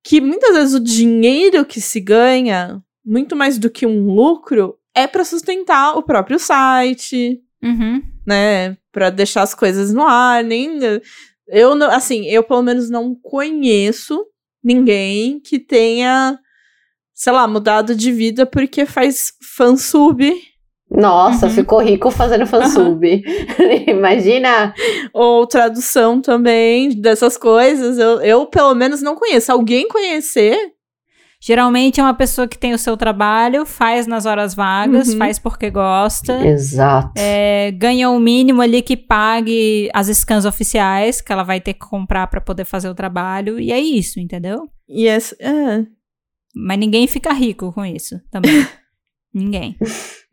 [0.03, 5.07] Que muitas vezes o dinheiro que se ganha, muito mais do que um lucro, é
[5.07, 8.03] para sustentar o próprio site, Uhum.
[8.27, 8.77] né?
[8.93, 10.79] Pra deixar as coisas no ar, nem
[11.49, 14.25] eu não, assim, eu pelo menos não conheço
[14.63, 16.39] ninguém que tenha,
[17.13, 20.23] sei lá, mudado de vida porque faz fansub
[20.97, 21.53] Nossa, Uhum.
[21.53, 23.05] ficou rico fazendo fansub.
[23.89, 24.73] Imagina.
[25.13, 27.99] ou tradução também dessas coisas.
[27.99, 29.51] Eu, eu pelo menos não conheço.
[29.53, 30.57] Alguém conhecer?
[31.47, 35.19] Geralmente é uma pessoa que tem o seu trabalho, faz nas horas vagas, Uhum.
[35.19, 36.41] faz porque gosta.
[36.47, 37.13] Exato.
[37.19, 41.81] é, ganha o mínimo ali que pague as scans oficiais que ela vai ter que
[41.87, 43.61] comprar pra poder fazer o trabalho.
[43.61, 44.67] E é isso, entendeu?
[44.89, 45.85] E essa, é,
[46.57, 48.65] Mas ninguém fica rico com isso também.
[49.35, 49.77] ninguém.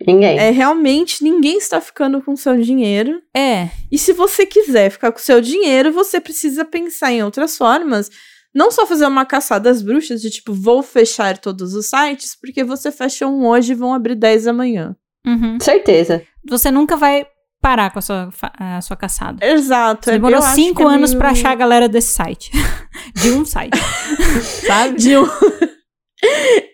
[0.07, 0.35] Ninguém.
[0.39, 3.21] é realmente ninguém está ficando com seu dinheiro.
[3.37, 8.09] É, E se você quiser ficar com seu dinheiro, você precisa pensar em outras formas.
[8.53, 12.63] Não só fazer uma caçada às bruxas de tipo, vou fechar todos os sites, porque
[12.63, 14.95] você fecha um hoje e vão abrir 10 amanhã.
[15.25, 15.59] uhum.
[15.61, 16.23] Certeza.
[16.49, 17.25] você nunca vai
[17.61, 19.45] parar com a sua, a sua caçada.
[19.45, 20.05] Exato.
[20.05, 22.49] Você demorou eu acho cinco é anos meio- pra achar a galera desse site.
[23.21, 23.77] De um site.
[24.65, 24.97] Sabe?
[24.97, 25.27] de um...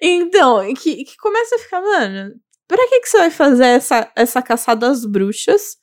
[0.01, 2.33] então, que, que começa a ficar, mano,
[2.67, 5.77] pra que, que você vai fazer essa, essa caçada às bruxas?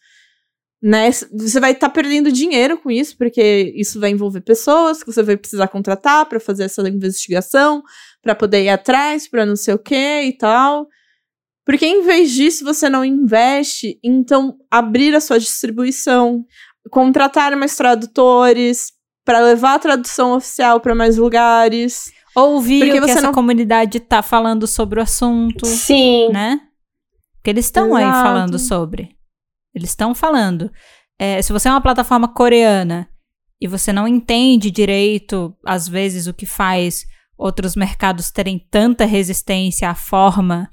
[0.83, 1.11] Né?
[1.11, 5.37] Você vai estar perdendo dinheiro com isso, porque isso vai envolver pessoas que você vai
[5.37, 7.83] precisar contratar pra fazer essa investigação,
[8.23, 10.87] pra poder ir atrás, pra não sei o que e tal.
[11.65, 16.45] Porque em vez disso, você não investe, então abrir a sua distribuição,
[16.91, 18.93] contratar mais tradutores,
[19.25, 22.13] pra levar a tradução oficial pra mais lugares.
[22.37, 25.65] Ouvir Porque o que essa não- comunidade tá falando sobre o assunto.
[25.67, 26.29] Sim.
[26.31, 26.61] né?
[27.37, 29.11] Porque eles estão aí falando sobre.
[29.75, 30.71] Eles estão falando.
[31.19, 33.09] É, se você é uma plataforma coreana
[33.61, 37.05] e você não entende direito, às vezes, o que faz
[37.37, 40.69] outros mercados terem tanta resistência à forma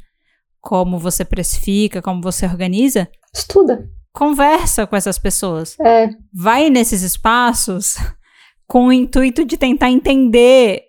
[0.60, 3.90] como você precifica, como você organiza, Estuda.
[4.14, 5.76] conversa com essas pessoas.
[5.80, 6.10] É.
[6.34, 7.96] Vai nesses espaços
[8.68, 10.84] com o intuito de tentar entender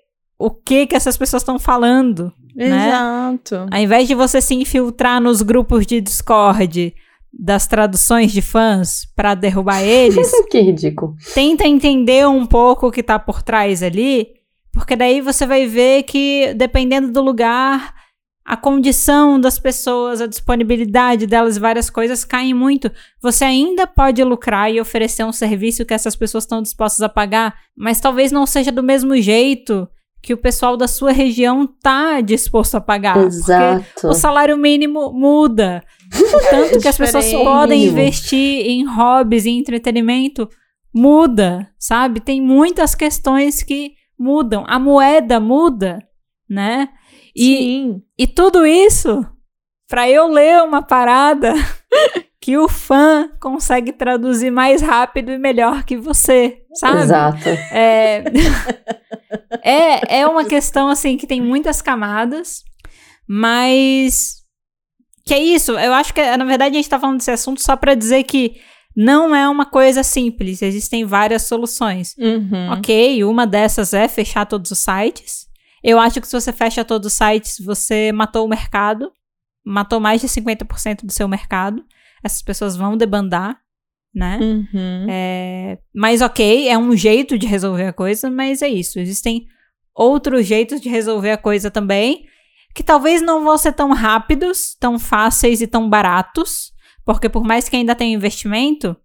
[0.44, 2.32] o que que essas pessoas estão falando.
[2.54, 2.88] Né?
[2.88, 3.66] Exato.
[3.70, 6.92] Ao invés de você se infiltrar nos grupos de Discord
[7.32, 11.14] das traduções de fãs pra derrubar eles, que ridículo.
[11.32, 14.30] tenta entender um pouco o que tá por trás ali,
[14.72, 17.94] porque daí você vai ver que dependendo do lugar,
[18.44, 22.90] a condição das pessoas, a disponibilidade delas, várias coisas caem muito.
[23.22, 27.54] Você ainda pode lucrar e oferecer um serviço que essas pessoas estão dispostas a pagar,
[27.76, 29.88] mas talvez não seja do mesmo jeito
[30.22, 33.14] que o pessoal da sua região tá disposto a pagar.
[33.14, 34.08] Porque Exato.
[34.08, 35.82] o salário mínimo muda.
[36.14, 40.48] O tanto que as pessoas podem investir em hobbies e entretenimento
[40.94, 42.20] muda, sabe?
[42.20, 44.64] Tem muitas questões que mudam.
[44.68, 45.98] A moeda muda,
[46.48, 46.88] né?
[47.34, 48.02] E, Sim.
[48.16, 49.26] e tudo isso
[49.88, 51.52] pra eu ler uma parada
[52.40, 57.02] que o fã consegue traduzir mais rápido e melhor que você, sabe?
[57.02, 57.48] Exato.
[57.70, 58.24] É,
[59.62, 62.64] é, é uma questão, assim, que tem muitas camadas,
[63.28, 64.42] mas.
[65.24, 67.76] Que é isso, eu acho que, na verdade, a gente tá falando desse assunto só
[67.76, 68.56] pra dizer que
[68.96, 72.16] não é uma coisa simples, existem várias soluções.
[72.18, 72.72] Uhum.
[72.72, 75.46] Ok, uma dessas é fechar todos os sites.
[75.82, 79.12] Eu acho que se você fecha todos os sites, você matou o mercado,
[79.64, 81.84] matou mais de 50% do seu mercado.
[82.22, 83.58] Essas pessoas vão debandar,
[84.14, 84.38] né?
[84.40, 85.06] Uhum.
[85.08, 88.98] É, mas ok, é um jeito de resolver a coisa, mas é isso.
[88.98, 89.46] Existem
[89.94, 92.26] outros jeitos de resolver a coisa também,
[92.74, 96.72] que talvez não vão ser tão rápidos, tão fáceis e tão baratos,
[97.04, 98.96] porque por mais que ainda tenha investimento,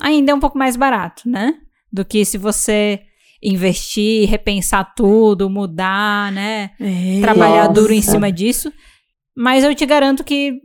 [0.00, 1.54] ainda é um pouco mais barato, né?
[1.92, 3.00] Do que se você
[3.42, 6.70] investir, repensar tudo, mudar, né?
[6.78, 7.20] É.
[7.20, 7.72] Trabalhar Nossa.
[7.72, 8.72] duro em cima disso.
[9.36, 10.60] Mas eu te garanto que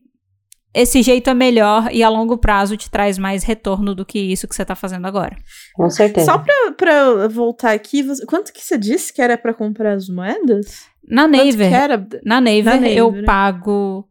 [0.73, 4.47] esse jeito é melhor e a longo prazo te traz mais retorno do que isso
[4.47, 5.35] que você tá fazendo agora.
[5.73, 6.25] Com certeza.
[6.31, 9.93] Só pra, pra eu voltar aqui, você- quanto que você disse que era pra comprar
[9.93, 10.83] as moedas?
[11.07, 12.07] Na Naver, que era?
[12.25, 13.23] na Naver, Na Naver, eu né?
[13.23, 14.05] pago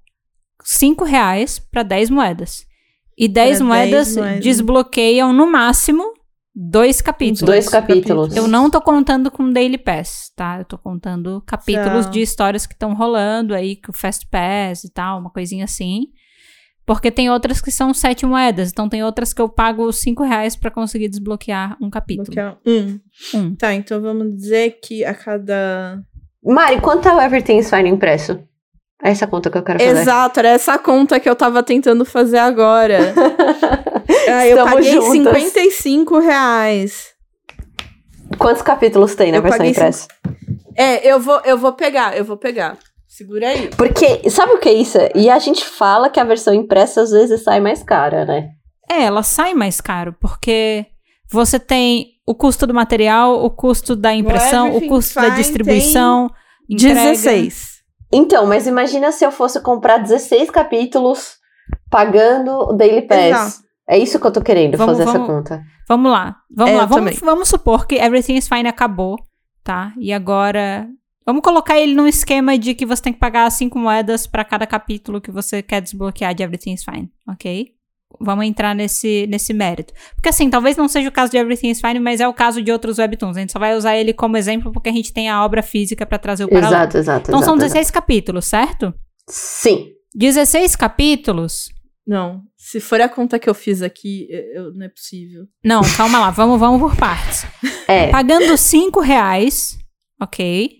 [0.62, 2.64] 5 reais pra 10 moedas.
[3.18, 4.40] E 10 Pra 10 moedas moedas.
[4.44, 6.02] desbloqueiam no máximo
[6.54, 7.40] dois capítulos.
[7.40, 8.36] Dois capítulos.
[8.36, 10.58] Eu não tô contando com Daily Pass, tá?
[10.58, 14.92] Eu tô contando capítulos de histórias que estão rolando aí, com o Fast Pass e
[14.92, 16.06] tal, uma coisinha assim.
[16.86, 18.70] Porque tem outras que são sete moedas.
[18.70, 22.26] Então tem outras que eu pago cinco reais pra conseguir desbloquear um capítulo.
[22.26, 23.00] Bloquear um.
[23.34, 23.54] Um.
[23.56, 26.02] Tá, então vamos dizer que a cada.
[26.42, 28.38] Mari, quanto é o Everything's Fine impresso?
[29.04, 30.00] É essa conta que eu quero fazer.
[30.00, 33.12] Exato, era essa conta que eu tava tentando fazer agora.
[34.26, 35.42] Ah, eu paguei juntas.
[35.42, 37.08] 55 reais.
[38.38, 40.08] Quantos capítulos tem na Eu versão impressa?
[40.76, 42.78] É, eu vou, eu vou pegar, eu vou pegar.
[43.06, 43.68] Segura aí.
[43.76, 44.98] Porque, sabe o que é isso?
[45.14, 48.50] E a gente fala que a versão impressa às vezes sai mais cara, né?
[48.90, 50.86] É, ela sai mais caro, porque
[51.30, 56.30] você tem o custo do material, o custo da impressão, o custo da distribuição,
[56.68, 56.94] entrega.
[56.94, 57.73] 16.
[58.14, 61.36] Então, mas imagina se eu fosse comprar 16 capítulos
[61.90, 63.18] pagando o Daily Pass.
[63.20, 63.64] Exato.
[63.88, 65.62] É isso que eu tô querendo Vamos- fazer essa vamos- conta.
[65.88, 66.84] Vamos lá, vamos É, lá.
[66.86, 69.16] Vamos, vamos supor que Everything is Fine acabou,
[69.62, 69.92] tá?
[69.98, 70.88] E agora.
[71.26, 74.66] Vamos colocar ele num esquema de que você tem que pagar cinco moedas pra cada
[74.66, 77.68] capítulo que você quer desbloquear de Everything is Fine, ok?
[78.20, 79.92] Vamos entrar nesse, nesse mérito.
[80.14, 82.62] Porque assim, talvez não seja o caso de Everything is Fine, mas é o caso
[82.62, 83.36] de outros webtoons.
[83.36, 86.04] A gente só vai usar ele como exemplo porque a gente tem a obra física
[86.06, 86.74] pra trazer o paralelo.
[86.74, 87.30] Exato, exato.
[87.30, 87.68] Então exato, são exato.
[87.74, 88.94] 16 capítulos, certo?
[89.28, 89.88] Sim.
[90.14, 91.70] 16 capítulos.
[92.06, 95.44] Não, se for a conta que eu fiz aqui, eu- não é possível.
[95.64, 97.46] Não, calma lá, vamos, vamos por partes.
[97.88, 98.08] É.
[98.10, 99.76] Pagando 5 reais,
[100.20, 100.70] ok?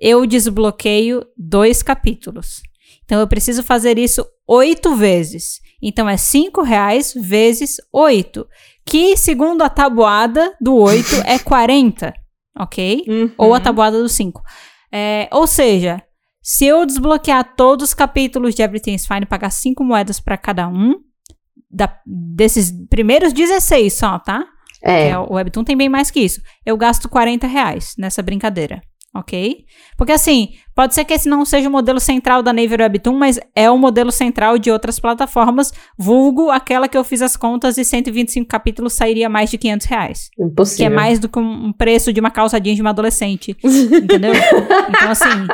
[0.00, 2.62] Eu desbloqueio dois capítulos.
[3.04, 5.60] Então eu preciso fazer isso oito vezes.
[5.82, 8.46] Então é 5 reais vezes 8.
[8.86, 12.12] Que, segundo a tabuada do 8, é 40.
[12.58, 13.04] Ok?
[13.36, 13.62] Ou a Uhum.
[13.62, 14.42] tabuada do 5.
[14.92, 16.02] É, ou seja,
[16.42, 20.68] se eu desbloquear todos os capítulos de Everything's Fine e pagar 5 moedas pra cada
[20.68, 20.94] um,
[21.70, 24.44] da- desses primeiros 16 só, tá?
[24.82, 25.08] É.
[25.08, 26.40] É, o Webtoon tem bem mais que isso.
[26.64, 28.80] Eu gasto 40 reais nessa brincadeira,
[29.14, 29.64] ok?
[29.96, 33.38] Porque assim, pode ser que esse não seja o modelo central da Naver Webtoon, mas
[33.54, 37.84] é o modelo central de outras plataformas, vulgo aquela que eu fiz as contas e
[37.84, 40.30] 125 capítulos sairia mais de 500 reais.
[40.38, 40.76] Impossível.
[40.78, 44.32] Que é mais do que um preço de uma calça jeans de uma adolescente, entendeu?
[44.88, 45.46] Então assim,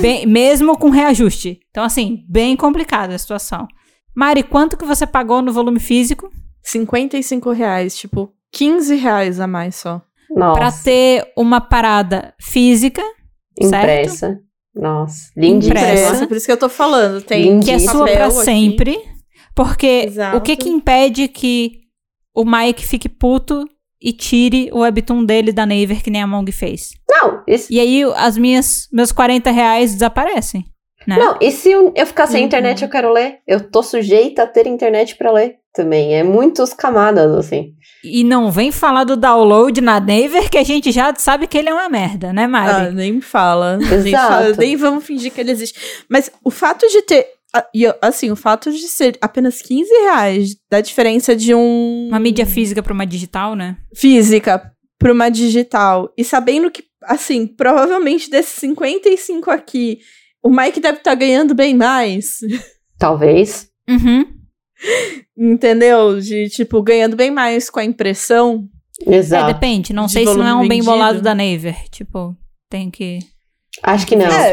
[0.00, 1.58] bem- mesmo com reajuste.
[1.70, 3.66] Então assim, bem complicada a situação.
[4.14, 6.30] Mari, quanto que você pagou no volume físico?
[6.62, 10.02] 55 reais, tipo, 15 reais a mais só.
[10.34, 13.02] Pra ter uma parada física,
[13.60, 13.76] certo?
[13.76, 14.40] Impressa.
[14.74, 15.30] Nossa.
[15.36, 15.80] Lindíssima.
[15.80, 16.10] Impressa.
[16.12, 17.22] Nossa, por isso que eu tô falando.
[17.22, 18.44] Tem que é sua aqui.
[18.44, 18.98] sempre.
[19.54, 20.36] Porque Exato.
[20.36, 21.80] o que que impede que
[22.34, 23.64] o Mike fique puto
[24.00, 26.90] e tire o webtoon dele da Naver que nem a Mong fez?
[27.10, 30.64] Não, isso, E aí as minhas meus 40 reais desaparecem,
[31.08, 31.16] né?
[31.18, 32.46] não, e se eu, eu ficar sem Uhum.
[32.46, 33.38] internet eu quero ler?
[33.46, 36.14] Eu tô sujeita a ter internet pra ler também.
[36.14, 37.72] É muitas camadas, assim.
[38.04, 41.68] E não vem falar do download na Naver que a gente já sabe que ele
[41.68, 42.94] é uma merda, né, Ah, Mari?
[42.94, 43.78] nem me fala.
[44.12, 45.78] Fala, nem vamos fingir que ele existe.
[46.08, 47.26] Mas o fato de ter.
[47.54, 52.08] ah, e assim, o fato de ser apenas 15 reais da diferença de um.
[52.08, 53.76] Uma mídia física pra uma digital, né?
[53.94, 56.12] física para uma digital.
[56.18, 59.98] E sabendo que, assim, provavelmente desses 55 aqui,
[60.42, 62.38] o Mike deve estar ganhando bem mais.
[62.98, 63.68] Talvez.
[63.88, 64.24] Uhum.
[65.36, 66.20] Entendeu?
[66.20, 68.66] De, tipo, ganhando bem mais com a impressão.
[69.06, 69.52] É, Exato.
[69.52, 69.92] depende.
[69.92, 70.92] Não De sei se não é um volume bem vendido.
[70.92, 71.88] bolado da Naver.
[71.90, 72.36] Tipo,
[72.68, 73.18] tem que.
[73.82, 74.26] Acho que não.
[74.26, 74.52] É,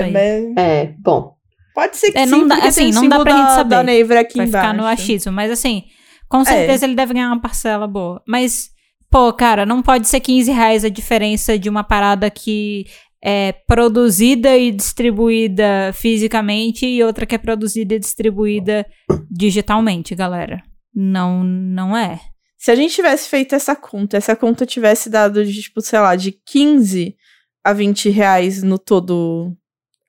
[0.56, 1.34] É, mas bom.
[1.74, 3.70] pode ser que É, sim, não dá- porque assim, não dá pra gente da- saber.
[3.70, 4.68] Da Naver aqui vai embaixo.
[4.68, 5.32] ficar no achismo.
[5.32, 5.84] Mas assim,
[6.30, 6.46] com É.
[6.46, 8.22] certeza ele deve ganhar uma parcela boa.
[8.28, 8.70] Mas,
[9.10, 12.86] pô, cara, não pode ser 15 reais a diferença de uma parada que
[13.28, 18.86] é produzida e distribuída fisicamente e outra que é produzida e distribuída
[19.32, 20.62] digitalmente, galera.
[20.94, 22.22] Não, não é.
[22.56, 26.16] Se a gente tivesse feito essa conta, essa conta tivesse dado de, tipo, sei lá,
[26.16, 27.16] de 15
[27.64, 29.58] a 20 reais no todo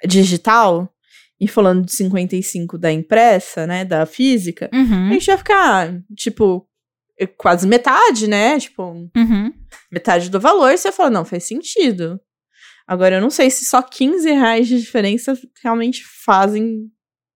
[0.07, 0.93] digital,
[1.41, 6.69] e falando de 55 da impressa, né, da física, a Uhum, gente ia ficar, tipo,
[7.39, 8.59] quase metade, né?
[8.59, 9.53] Tipo, uhum.
[9.91, 10.77] metade do valor.
[10.77, 12.21] Você fala, não, faz sentido.
[12.87, 16.91] Agora, eu não sei se só 15 reais de diferença realmente fazem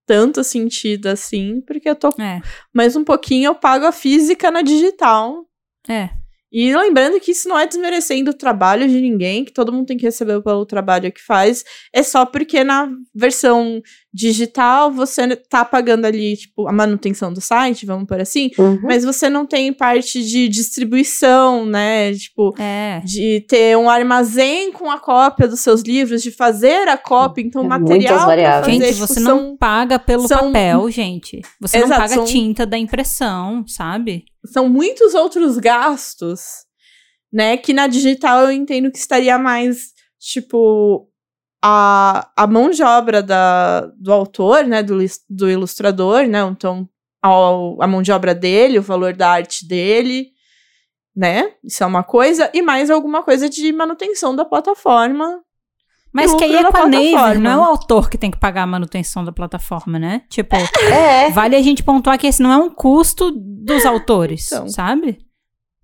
[0.07, 2.41] tanto sentido assim, porque eu tô É,
[2.73, 5.45] mais um pouquinho, eu pago a física na digital.
[5.89, 6.20] é.
[6.53, 9.97] E lembrando que isso não é desmerecendo o trabalho de ninguém, que todo mundo tem
[9.97, 11.65] que receber pelo trabalho que faz.
[11.93, 13.81] É só porque na versão
[14.13, 18.81] digital você tá pagando ali, tipo, a manutenção do site, vamos por assim, Uhum.
[18.83, 22.13] mas você não tem parte de distribuição, né?
[22.15, 23.01] Tipo, É.
[23.05, 27.65] de ter um armazém com a cópia dos seus livros, de fazer a cópia, então
[27.65, 31.41] É material fazer, Gente, tipo, você são, não paga pelo são- papel, gente.
[31.61, 34.25] Você não Exato, paga são- tinta da impressão, sabe?
[34.45, 36.65] São muitos outros gastos,
[37.33, 37.57] né?
[37.57, 41.09] Que na digital eu entendo que estaria mais, tipo,
[41.63, 44.83] a, a mão de obra da, do autor, né?
[44.83, 46.41] Do, do ilustrador, né?
[46.43, 46.89] Então,
[47.23, 50.33] a mão de obra dele, o valor da arte dele,
[51.15, 51.55] né?
[51.63, 52.51] Isso é uma coisa.
[52.55, 55.43] E mais alguma coisa de manutenção da plataforma.
[56.13, 57.35] Mas que aí é com a plataforma.
[57.37, 60.23] não é o autor que tem que pagar a manutenção da plataforma, né?
[60.29, 60.57] Tipo,
[60.93, 61.31] É.
[61.31, 64.69] vale a gente pontuar que esse não é um custo dos autores, Então.
[64.69, 65.19] sabe?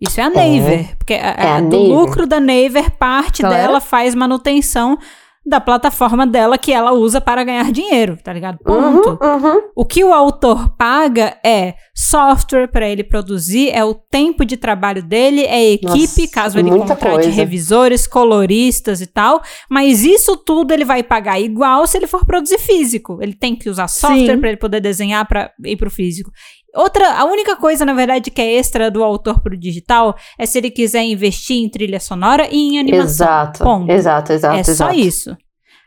[0.00, 1.88] Isso é a Naver, porque a- É a do Naver.
[1.88, 3.62] lucro da Naver, parte Galera?
[3.68, 4.98] dela faz manutenção
[5.46, 8.58] da plataforma dela que ela usa para ganhar dinheiro, tá ligado?
[8.58, 9.18] Ponto.
[9.22, 9.62] Uhum, uhum.
[9.76, 15.02] O que o autor paga é software para ele produzir, é o tempo de trabalho
[15.02, 17.30] dele, é equipe, Nossa, caso ele contrate coisa.
[17.30, 19.40] revisores, coloristas e tal.
[19.70, 23.18] Mas isso tudo ele vai pagar igual se ele for produzir físico.
[23.22, 26.30] Ele tem que usar software para ele poder desenhar para ir pro físico.
[26.76, 30.58] Outra, a única coisa, na verdade, que é extra do autor pro digital é se
[30.58, 33.04] ele quiser investir em trilha sonora e em animação.
[33.10, 33.64] Exato.
[33.64, 33.90] Ponto.
[33.90, 34.94] Exato, exato, é só exato.
[34.94, 35.36] isso.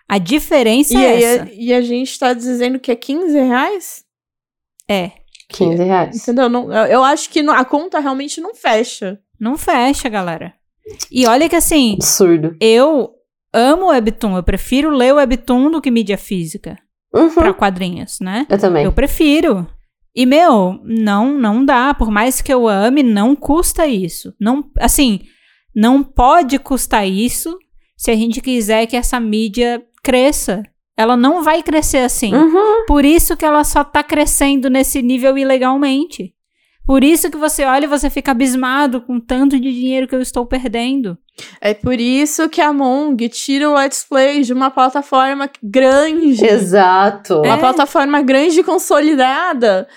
[0.07, 1.49] A diferença E, é aí, essa.
[1.53, 4.03] e a gente tá dizendo que é 15 reais?
[4.89, 5.11] É.
[5.49, 6.15] 15 reais.
[6.17, 6.49] Entendeu?
[6.49, 9.19] Não, eu, eu acho que a conta realmente não fecha.
[9.39, 10.53] Não fecha, galera.
[11.11, 12.55] E olha que assim, Absurdo.
[12.59, 13.11] eu
[13.53, 14.35] amo Webtoon.
[14.37, 16.77] Eu prefiro ler Webtoon do que mídia física
[17.13, 17.29] Uhum.
[17.33, 18.45] pra quadrinhos, né?
[18.49, 18.85] Eu também.
[18.85, 19.67] Eu prefiro.
[20.20, 21.93] E, meu, não, não dá.
[21.93, 24.34] Por mais que eu ame, não custa isso.
[24.38, 25.22] Não, assim,
[25.74, 27.57] não pode custar isso
[27.95, 30.61] se a gente quiser que essa mídia cresça.
[30.97, 32.36] Ela não vai crescer assim.
[32.36, 32.84] Uhum.
[32.86, 36.36] Por isso que ela só tá crescendo nesse nível ilegalmente.
[36.86, 40.15] Por isso que você olha e você fica abismado com o tanto de dinheiro que
[40.15, 41.17] eu estou perdendo.
[41.61, 46.45] É por isso que a Mong tira o Let's Play de uma plataforma grande.
[46.45, 47.36] Exato.
[47.45, 47.47] É.
[47.47, 49.88] Uma plataforma grande e consolidada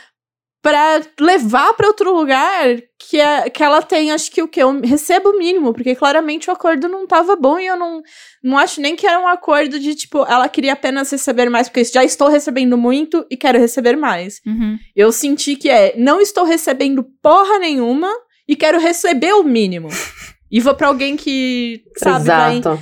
[0.63, 4.63] pra levar pra outro lugar que, é, que ela tem, acho que o que?
[4.63, 8.01] Eu recebo o mínimo, porque claramente o acordo não tava bom e eu não,
[8.43, 11.83] não acho nem que era um acordo de, tipo, ela queria apenas receber mais, porque
[11.83, 14.41] já estou recebendo muito e quero receber mais.
[14.47, 14.79] Uhum.
[14.95, 18.09] Eu senti que é, não estou recebendo porra nenhuma
[18.49, 19.89] e quero receber o mínimo.
[20.55, 22.79] E vou pra alguém que, sabe, vai Exato.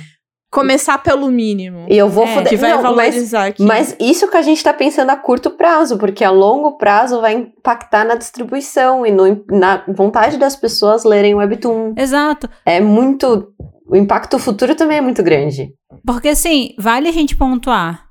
[0.51, 1.85] Começar pelo mínimo.
[1.89, 2.49] E eu vou É, foder.
[2.49, 3.63] Que vai Não, mas, valorizar aqui.
[3.63, 7.33] mas isso que a gente tá pensando a curto prazo, porque a longo prazo vai
[7.33, 11.93] impactar na distribuição e no, na vontade das pessoas lerem o Webtoon.
[11.97, 12.49] Exato.
[12.65, 13.53] É muito.
[13.87, 15.73] O impacto futuro também é muito grande.
[16.05, 18.05] Porque assim, vale a gente pontuar.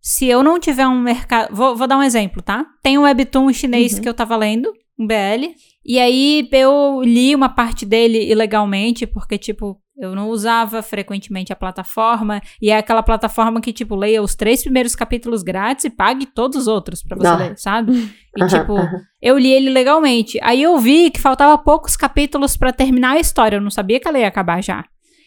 [0.00, 1.54] Se eu não tiver um mercado.
[1.54, 2.64] Vou, vou dar um exemplo, tá?
[2.82, 4.00] Tem um webtoon chinês Uhum.
[4.00, 5.54] que eu tava lendo, um BL.
[5.84, 11.56] E aí eu li uma parte dele ilegalmente, porque, tipo, eu não usava frequentemente a
[11.56, 12.40] plataforma.
[12.60, 16.56] E é aquela plataforma que, tipo, leia os três primeiros capítulos grátis e pague todos
[16.62, 17.36] os outros pra você Ah.
[17.36, 17.92] ler, sabe?
[18.36, 18.74] E, tipo,
[19.20, 20.38] eu li ele legalmente.
[20.42, 23.56] Aí eu vi que faltava poucos capítulos pra terminar a história.
[23.56, 24.84] Eu não sabia que ela ia acabar já.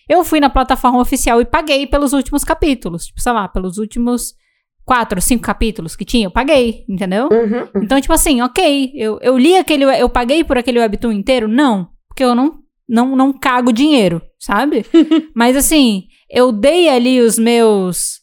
[0.08, 3.08] Eu fui na plataforma oficial e paguei pelos últimos capítulos.
[3.08, 4.34] Tipo, sei lá, pelos últimos
[4.86, 7.28] quatro, cinco capítulos que tinha, eu paguei, entendeu?
[7.32, 7.84] Uhum, uhum.
[7.84, 9.84] Então, tipo assim, ok, eu, eu li aquele.
[9.84, 11.48] Eu paguei por aquele webtoon inteiro?
[11.48, 11.90] Não.
[12.08, 14.86] Porque eu não, não, não cago dinheiro, sabe?
[15.34, 18.20] Mas assim, eu dei ali os meus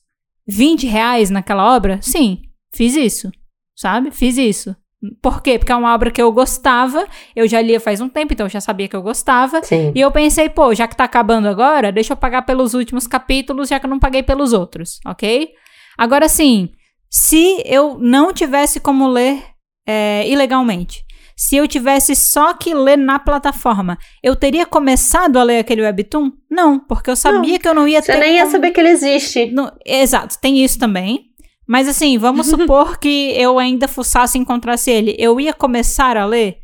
[0.46, 1.98] 20 reais naquela obra?
[2.02, 2.42] Sim,
[2.74, 3.32] fiz isso,
[3.74, 4.10] sabe?
[4.10, 4.76] Fiz isso.
[5.22, 5.58] Por quê?
[5.58, 8.50] Porque é uma obra que eu gostava, eu já lia faz um tempo, então eu
[8.50, 9.62] já sabia que eu gostava.
[9.62, 9.92] Sim.
[9.94, 13.70] E eu pensei, pô, já que tá acabando agora, deixa eu pagar pelos últimos capítulos,
[13.70, 15.52] já que eu não paguei pelos outros, ok?
[15.96, 16.68] Agora sim,
[17.08, 19.42] se eu não tivesse como ler
[19.88, 21.02] é, ilegalmente,
[21.42, 26.30] se eu tivesse só que ler na plataforma, eu teria começado a ler aquele webtoon?
[26.50, 28.18] Não, porque eu sabia que eu não ia Você ter.
[28.18, 29.46] nem ia como- saber que ele existe.
[29.50, 31.30] não, exato, tem isso também.
[31.66, 35.16] Mas assim, vamos supor que eu ainda fuçasse e encontrasse ele.
[35.18, 36.56] Eu ia começar a ler?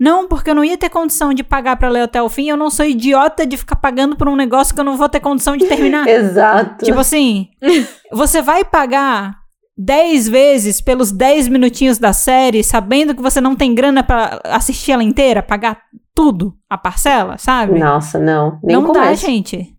[0.00, 2.48] Não, porque eu não ia ter condição de pagar pra ler até o fim.
[2.48, 5.20] Eu não sou idiota de ficar pagando por um negócio que eu não vou ter
[5.20, 6.06] condição de terminar.
[6.10, 6.84] Exato.
[6.84, 7.48] tipo assim,
[8.12, 9.34] você vai pagar
[9.78, 14.90] 10 vezes pelos 10 minutinhos da série, sabendo que você não tem grana pra assistir
[14.92, 15.80] ela inteira, pagar
[16.14, 17.78] tudo, a parcela, sabe?
[17.78, 18.58] Nossa, não.
[18.62, 19.26] Nem não dá, começa.
[19.26, 19.74] gente.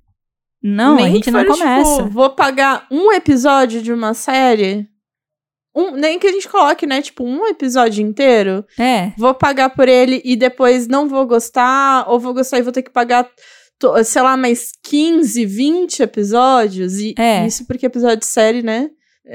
[0.64, 1.96] Não, Nem a gente que não for, começa.
[1.98, 4.88] Tipo, vou pagar um episódio de uma série.
[5.76, 7.02] Um, nem que a gente coloque, né?
[7.02, 8.66] Tipo, um episódio inteiro.
[8.78, 9.12] É.
[9.18, 12.10] Vou pagar por ele e depois não vou gostar.
[12.10, 13.30] Ou vou gostar e vou ter que pagar,
[13.78, 16.98] to- sei lá, mais 15, 20 episódios.
[17.00, 17.46] E É.
[17.46, 18.90] isso porque episódio de série, né?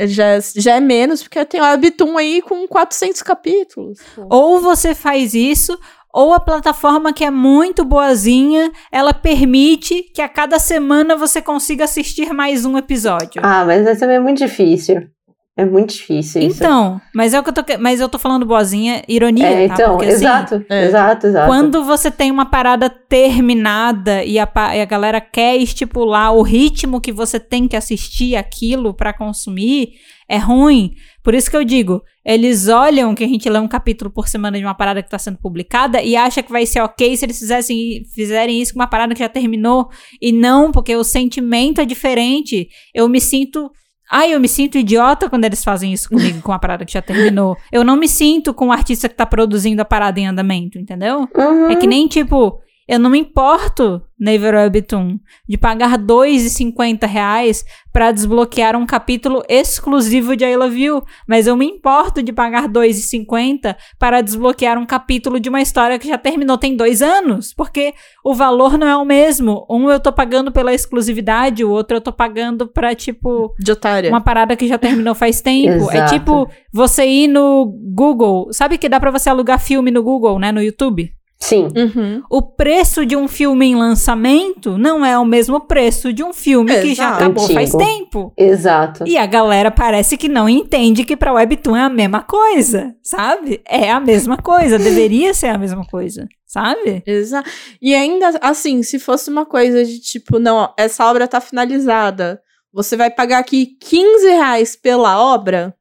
[0.06, 3.98] Já, já é menos, porque tem o Webtoon aí com 400 capítulos.
[4.28, 5.78] Ou você faz isso,
[6.12, 11.84] ou a plataforma que é muito boazinha, ela permite que a cada semana você consiga
[11.84, 13.42] assistir mais um episódio.
[13.44, 15.08] Ah, mas essa também é muito difícil.
[15.56, 16.56] É muito difícil isso.
[16.56, 19.74] Então, mas é o que eu tô, mas eu tô falando boazinha, ironia, é, tá?
[19.74, 20.84] então, Porque, assim, exato, é.
[20.86, 21.46] exato, exato.
[21.46, 27.00] Quando você tem uma parada terminada e a, e a galera quer estipular o ritmo
[27.00, 29.92] que você tem que assistir aquilo pra consumir,
[30.28, 30.94] é ruim.
[31.22, 34.58] Por isso que eu digo, eles olham que a gente lê um capítulo por semana
[34.58, 37.38] de uma parada que tá sendo publicada e acha que vai ser ok se eles
[37.38, 39.88] fizessem, fizerem isso com uma parada que já terminou.
[40.20, 42.68] E não, porque o sentimento é diferente.
[42.92, 43.70] Eu me sinto.
[44.10, 47.02] Ai, eu me sinto idiota quando eles fazem isso comigo com a parada que já
[47.02, 47.56] terminou.
[47.72, 51.28] Eu não me sinto com o artista que tá produzindo a parada em andamento, entendeu?
[51.34, 51.70] Uhum.
[51.70, 55.18] É que nem tipo, eu não me importo, Never Webtoon,
[55.48, 61.56] de pagar 2,50 reais pra desbloquear um capítulo exclusivo de I Love You, mas eu
[61.56, 66.18] me importo de pagar R$ 2,50 para desbloquear um capítulo de uma história que já
[66.18, 69.66] terminou tem dois anos, porque o valor não é o mesmo.
[69.70, 74.10] Um eu tô pagando pela exclusividade, o outro eu tô pagando pra, tipo, De otária.
[74.10, 75.90] uma parada que já terminou faz tempo.
[75.90, 78.48] É tipo você ir no Google.
[78.52, 80.50] Sabe que dá pra você alugar filme no Google, né?
[80.52, 81.12] No YouTube?
[81.38, 81.68] Sim.
[81.76, 82.22] Uhum.
[82.30, 86.72] O preço de um filme em lançamento não é o mesmo preço de um filme
[86.80, 87.14] que já Exato.
[87.24, 87.90] acabou faz Antigo.
[87.90, 88.32] tempo.
[88.36, 89.04] Exato.
[89.06, 93.60] E a galera parece que não entende que pra Webtoon é a mesma coisa, sabe?
[93.68, 97.02] É a mesma coisa, deveria ser a mesma coisa, sabe?
[97.06, 97.50] Exato.
[97.82, 102.40] E ainda assim, se fosse uma coisa de tipo, não, essa obra tá finalizada,
[102.72, 105.74] você vai pagar aqui 15 reais pela obra,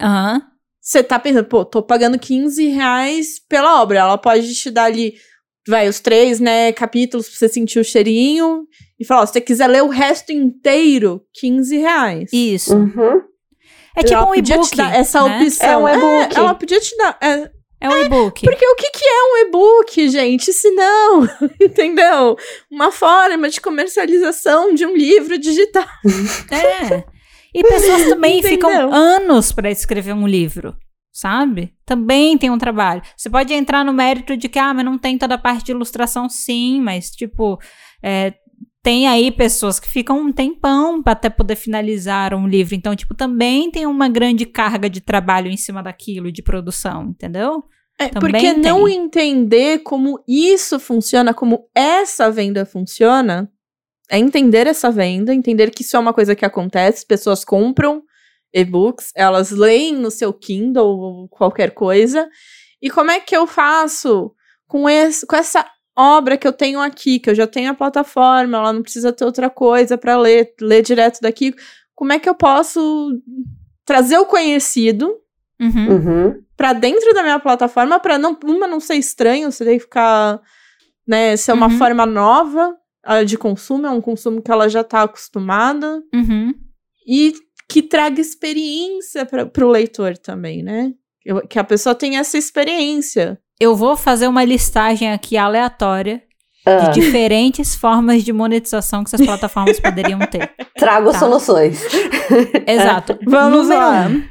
[0.00, 0.42] Aham.
[0.88, 3.98] Você tá pensando, pô, tô pagando 15 reais pela obra.
[3.98, 5.16] Ela pode te dar ali,
[5.68, 8.66] vai, os três, né, capítulos pra você sentir o cheirinho
[8.98, 12.30] e falar, ó, se você quiser ler o resto inteiro, 15 reais.
[12.32, 12.74] Isso.
[12.74, 13.20] Uhum.
[13.94, 14.80] É tipo ela um e-book.
[14.80, 15.42] essa né?
[15.42, 15.86] opção.
[15.86, 16.38] É um e-book.
[16.38, 17.18] ela podia te dar.
[17.20, 17.50] é,
[17.82, 18.46] É um e-book.
[18.46, 20.54] Porque o que, que é um e-book, gente?
[20.54, 21.28] Se não,
[21.60, 22.34] entendeu?
[22.70, 25.86] Uma forma de comercialização de um livro digital.
[26.50, 27.17] É.
[27.58, 30.76] E pessoas também ficam anos pra escrever um livro,
[31.12, 31.74] sabe?
[31.84, 33.02] Também tem um trabalho.
[33.16, 35.72] Você pode entrar no mérito de que, ah, mas não tem toda a parte de
[35.72, 37.58] ilustração, sim, mas, tipo,
[38.02, 38.34] é,
[38.82, 42.74] tem aí pessoas que ficam um tempão pra até poder finalizar um livro.
[42.74, 47.64] Então, tipo, também tem uma grande carga de trabalho em cima daquilo, de produção, entendeu?
[47.98, 48.96] É, Também porque não tem.
[48.96, 53.50] entender como isso funciona, como essa venda funciona,
[54.10, 58.02] é entender essa venda, entender que isso é uma coisa que acontece, pessoas compram
[58.52, 62.28] e-books, elas leem no seu Kindle ou qualquer coisa.
[62.80, 64.32] E como é que eu faço
[64.66, 68.56] com, esse, com essa obra que eu tenho aqui, que eu já tenho a plataforma,
[68.58, 71.54] ela não precisa ter outra coisa para ler, ler direto daqui.
[71.94, 73.10] Como é que eu posso
[73.84, 75.14] trazer o conhecido
[75.60, 75.88] Uhum.
[75.90, 76.42] Uhum.
[76.56, 80.40] pra dentro da minha plataforma para não uma não ser estranho, você tem que ficar,
[81.04, 81.78] né, ser uma Uhum.
[81.78, 82.76] forma nova
[83.26, 86.52] de consumo, é um consumo que ela já tá acostumada Uhum.
[87.06, 87.32] e
[87.68, 90.92] que traga experiência para pro leitor também, né?
[91.24, 93.38] Eu- que a pessoa tenha essa experiência.
[93.60, 96.22] Eu vou fazer uma listagem aqui aleatória
[96.66, 100.50] Ah, de diferentes formas de monetização que essas plataformas poderiam ter.
[100.76, 101.18] trago Tá.
[101.18, 101.80] soluções.
[102.66, 103.18] Exato.
[103.26, 104.06] Vamos Número lá.
[104.08, 104.24] um,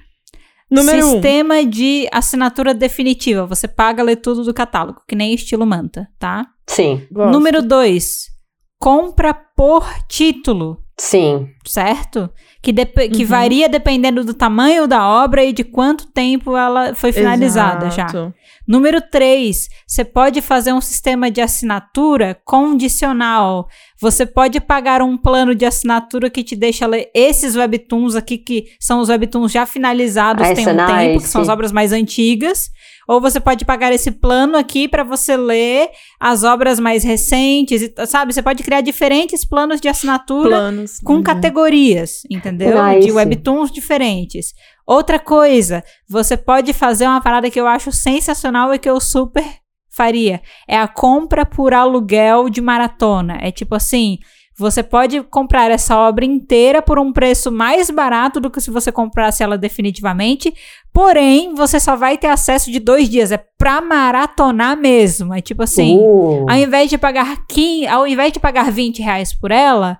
[0.69, 1.11] Número um.
[1.13, 3.45] Sistema de assinatura definitiva.
[3.45, 6.45] Você paga ler tudo do catálogo, que nem estilo manta, tá?
[6.67, 7.31] Sim, Gosto.
[7.31, 8.25] Número dois,
[8.79, 11.49] compra por título, sim.
[11.65, 12.29] certo?
[12.61, 13.27] Que, que Uhum.
[13.29, 18.03] varia dependendo do tamanho da obra e de quanto tempo ela foi finalizada já.
[18.05, 18.33] Exato.
[18.67, 23.67] Número 3, você pode fazer um sistema de assinatura condicional.
[23.99, 28.65] Você pode pagar um plano de assinatura que te deixa ler esses webtoons aqui, que
[28.79, 31.23] são os webtoons já finalizados Ah, tem um é tempo, nice.
[31.25, 32.69] que são as obras mais antigas.
[33.07, 35.89] Ou você pode pagar esse plano aqui para você ler
[36.19, 38.33] as obras mais recentes, e- sabe?
[38.33, 40.99] Você pode criar diferentes planos de assinatura Planos.
[41.03, 41.23] com Uhum.
[41.23, 42.83] categorias, entendeu?
[42.83, 43.07] Nice.
[43.07, 44.53] De webtoons diferentes.
[44.85, 49.45] Outra coisa, você pode fazer uma parada que eu acho sensacional e que eu super
[49.89, 50.41] faria.
[50.67, 53.37] É a compra por aluguel de maratona.
[53.41, 54.17] É tipo assim,
[54.59, 58.91] você pode comprar essa obra inteira por um preço mais barato do que se você
[58.91, 60.53] comprasse ela definitivamente.
[60.97, 63.31] Porém, você só vai ter acesso de dois dias.
[63.31, 65.31] É pra maratonar mesmo.
[65.31, 65.95] É tipo assim.
[65.95, 69.99] Uh, Ao invés de pagar 15, ao invés de pagar 20 reais por ela,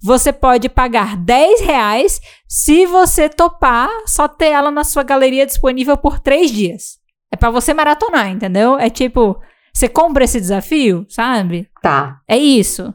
[0.00, 5.96] você pode pagar 10 reais se você topar só ter ela na sua galeria disponível
[5.96, 6.98] por três dias.
[7.32, 8.78] É pra você maratonar, entendeu?
[8.78, 9.36] É tipo,
[9.74, 11.68] você compra esse desafio, sabe?
[11.82, 12.94] tá, É isso.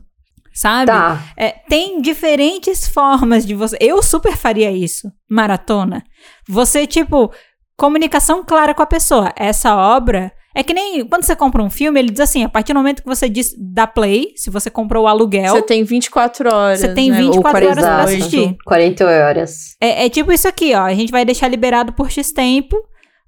[0.54, 0.88] Sabe?
[0.88, 1.24] tá.
[1.38, 3.78] É, tem diferentes formas de você.
[3.80, 6.04] Eu super faria isso, maratona.
[6.48, 7.32] Você, tipo,
[7.78, 9.32] comunicação clara com a pessoa.
[9.36, 12.74] Essa obra É que nem quando você compra um filme, ele diz assim: a partir
[12.74, 15.54] do momento que você diz dá play, se você comprou o aluguel.
[15.54, 16.80] Você tem 24 horas.
[16.82, 17.22] Você tem né?
[17.22, 18.10] 24 horas pra Exato.
[18.10, 18.58] assistir.
[18.66, 19.76] 40 horas.
[19.80, 20.82] É, é tipo isso aqui, ó.
[20.82, 22.76] A gente vai deixar liberado por X tempo.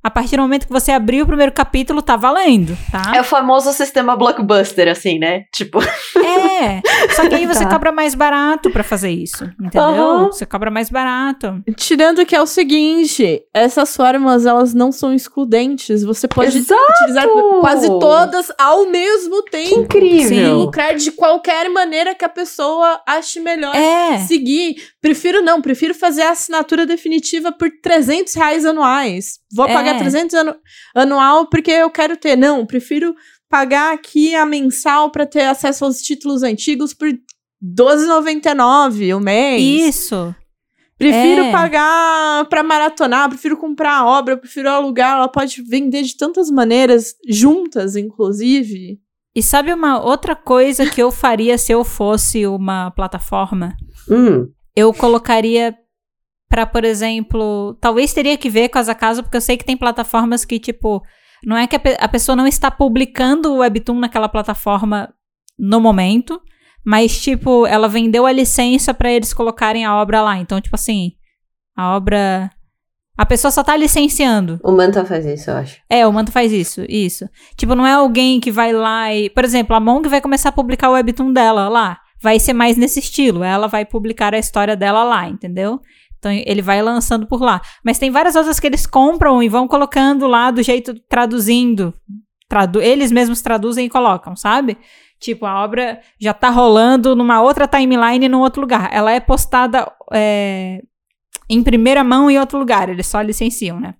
[0.03, 3.13] A partir do momento que você abrir o primeiro capítulo, tá valendo, tá?
[3.15, 5.45] É o famoso sistema blockbuster, assim, né?
[5.53, 5.79] Tipo.
[5.81, 6.81] É.
[7.15, 7.69] Só que aí você Tá.
[7.69, 9.81] cobra mais barato pra fazer isso, entendeu?
[9.81, 10.25] Aham.
[10.25, 11.63] Você cobra mais barato.
[11.77, 16.03] Tirando que é o seguinte, essas formas, elas não são excludentes.
[16.03, 16.81] Você pode Exato!
[17.01, 17.27] utilizar
[17.61, 19.79] quase todas ao mesmo Que tempo.
[19.81, 20.55] incrível!
[20.57, 24.17] Lucrar de qualquer maneira que a pessoa ache melhor É.
[24.19, 24.75] seguir.
[25.03, 29.37] Prefiro não, prefiro fazer a assinatura definitiva por 300 reais anuais.
[29.53, 29.73] Vou É.
[29.73, 30.55] pagar 300 anu
[30.95, 32.37] anual porque eu quero ter.
[32.37, 33.13] Não, prefiro
[33.49, 37.09] pagar aqui a mensal para ter acesso aos títulos antigos por
[37.61, 39.61] 12,99 o mês.
[39.61, 40.33] Isso.
[40.97, 41.51] Prefiro É.
[41.51, 45.17] pagar pra maratonar, prefiro comprar a obra, prefiro alugar.
[45.17, 48.99] Ela pode vender de tantas maneiras, juntas, inclusive.
[49.35, 53.75] E sabe uma outra coisa que eu faria se eu fosse uma plataforma?
[54.09, 54.47] Hum.
[54.75, 55.75] Eu colocaria
[56.49, 59.77] pra, por exemplo, talvez teria que ver casa a casa, porque eu sei que tem
[59.77, 61.01] plataformas que, tipo,
[61.43, 65.13] não é que a, pe- a pessoa não está publicando o webtoon naquela plataforma
[65.57, 66.39] no momento,
[66.85, 70.37] mas, tipo, ela vendeu a licença pra eles colocarem a obra lá.
[70.37, 71.11] Então, tipo assim,
[71.75, 72.49] a obra.
[73.17, 74.59] A pessoa só tá licenciando.
[74.63, 75.77] O Manta faz isso, eu acho.
[75.89, 77.29] É, o Manto faz isso, isso.
[77.55, 79.29] Tipo, não é alguém que vai lá e.
[79.29, 81.99] Por exemplo, a Monk vai começar a publicar o webtoon dela lá.
[82.23, 83.43] Vai ser mais nesse estilo.
[83.43, 85.81] Ela vai publicar a história dela lá, entendeu?
[86.17, 87.61] Então ele vai lançando por lá.
[87.83, 91.93] Mas tem várias outras que eles compram e vão colocando lá do jeito traduzindo.
[92.47, 94.77] Tradu eles mesmos traduzem e colocam, sabe?
[95.19, 98.89] Tipo, a obra já tá rolando numa outra timeline num outro lugar.
[98.93, 100.81] Ela é postada é,
[101.49, 102.87] em primeira mão em outro lugar.
[102.87, 103.93] Eles só licenciam, né?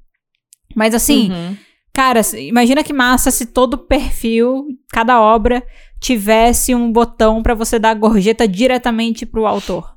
[0.74, 1.58] Mas assim, Uhum.
[1.94, 5.64] Cara, imagina que massa se todo perfil, cada obra,
[6.04, 9.96] tivesse um botão pra você dar gorjeta diretamente pro autor,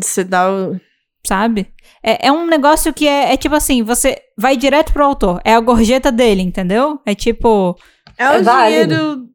[0.00, 0.80] Você dá o.
[1.26, 1.66] sabe?
[2.02, 5.52] É, é um negócio que é, é tipo assim, você vai direto pro autor, é
[5.52, 7.00] a gorjeta dele, entendeu?
[7.04, 7.76] É tipo,
[8.16, 8.94] É, o É válido.
[8.94, 9.28] dinheiro.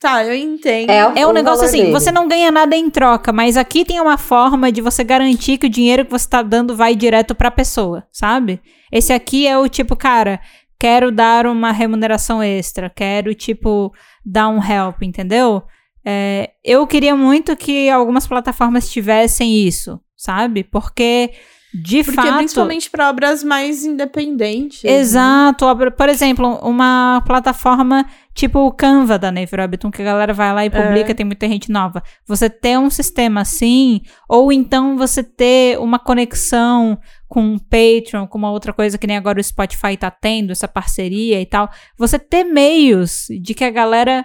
[0.00, 0.90] Tá, eu entendo.
[0.90, 1.92] É o- é um negócio assim, dele.
[1.92, 5.66] você não ganha nada em troca, mas aqui tem uma forma de você garantir que
[5.66, 8.60] o dinheiro que você tá dando vai direto pra pessoa, sabe?
[8.92, 10.40] Esse aqui é o tipo, cara,
[10.84, 13.90] quero dar uma remuneração extra, quero, tipo,
[14.24, 15.62] dar um help, entendeu?
[16.04, 20.62] É, eu queria muito que algumas plataformas tivessem isso, sabe?
[20.62, 21.30] Porque,
[21.72, 22.36] de Porque fato.
[22.36, 24.82] principalmente pra obras mais independentes.
[24.82, 24.92] né?
[24.92, 25.64] Exato.
[25.64, 28.04] obra- Por exemplo, uma plataforma
[28.34, 31.14] tipo o Canva da Neve Webtoon, que a galera vai lá e publica, É.
[31.14, 32.02] tem muita gente nova.
[32.26, 36.98] Você ter um sistema assim, ou então você ter uma conexão
[37.34, 40.68] com o Patreon, com uma outra coisa que nem agora o Spotify tá tendo, essa
[40.68, 41.68] parceria e tal.
[41.98, 44.24] Você ter meios de que a galera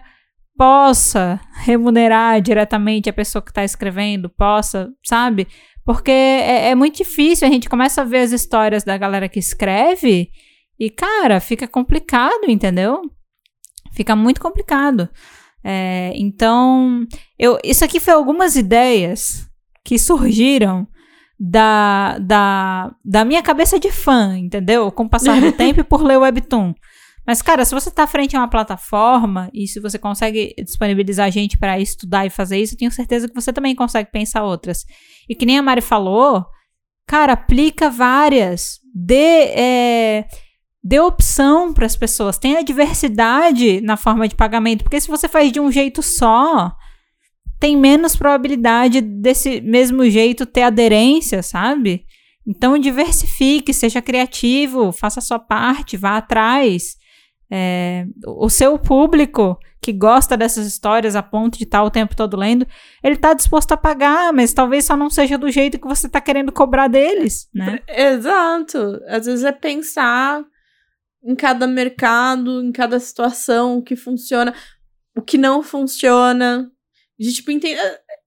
[0.56, 5.48] possa remunerar diretamente a pessoa que tá escrevendo, possa, sabe?
[5.84, 9.40] Porque é, é muito difícil, a gente começa a ver as histórias da galera que
[9.40, 10.30] escreve
[10.80, 13.02] e, cara, fica complicado, entendeu?
[13.92, 15.10] Fica muito complicado.
[15.64, 17.08] É, então,
[17.40, 19.50] eu, isso aqui foi algumas ideias
[19.84, 20.88] que surgiram
[21.40, 24.92] da, da, da minha cabeça de fã, entendeu?
[24.92, 26.74] Com o passar do tempo e por ler o Webtoon.
[27.26, 31.58] Mas, cara, se você tá frente a uma plataforma e se você consegue disponibilizar gente
[31.58, 34.84] para estudar e fazer isso, eu tenho certeza que você também consegue pensar outras.
[35.30, 36.46] E que nem a Mari falou,
[37.08, 38.80] cara, aplica várias.
[38.94, 40.28] Dê, é,
[40.84, 42.40] dê opção para as pessoas.
[42.40, 44.84] Tenha diversidade na forma de pagamento.
[44.84, 46.72] Porque se você faz de um jeito só,
[47.60, 52.06] tem menos probabilidade desse mesmo jeito ter aderência, sabe?
[52.48, 56.98] Então diversifique, seja criativo, faça a sua parte, vá atrás.
[57.52, 62.38] É, o seu público que gosta dessas histórias a ponto de estar o tempo todo
[62.38, 62.68] lendo,
[63.04, 66.20] ele está disposto a pagar, mas talvez só não seja do jeito que você está
[66.20, 67.80] querendo cobrar deles, né?
[67.88, 69.00] Exato.
[69.08, 70.44] Às vezes é pensar
[71.24, 74.54] em cada mercado, em cada situação, o que funciona,
[75.16, 76.70] o que não funciona.
[77.20, 77.80] De tipo, entender.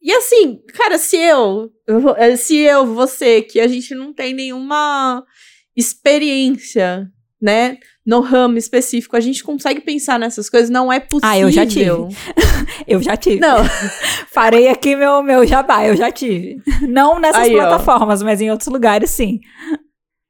[0.02, 5.24] E assim, cara, se eu, eu- se eu, você, que a gente não tem nenhuma
[5.74, 7.06] experiência,
[7.40, 11.28] né, no ramo específico, a gente consegue pensar nessas coisas, não é possível.
[11.28, 11.90] Ah, eu já tive.
[12.86, 13.38] Eu já tive.
[13.40, 13.58] Não,
[14.32, 16.56] Farei aqui meu, meu jabá, eu já tive.
[16.88, 17.58] Não nessas Aí, ó.
[17.58, 19.40] plataformas, mas em outros lugares sim.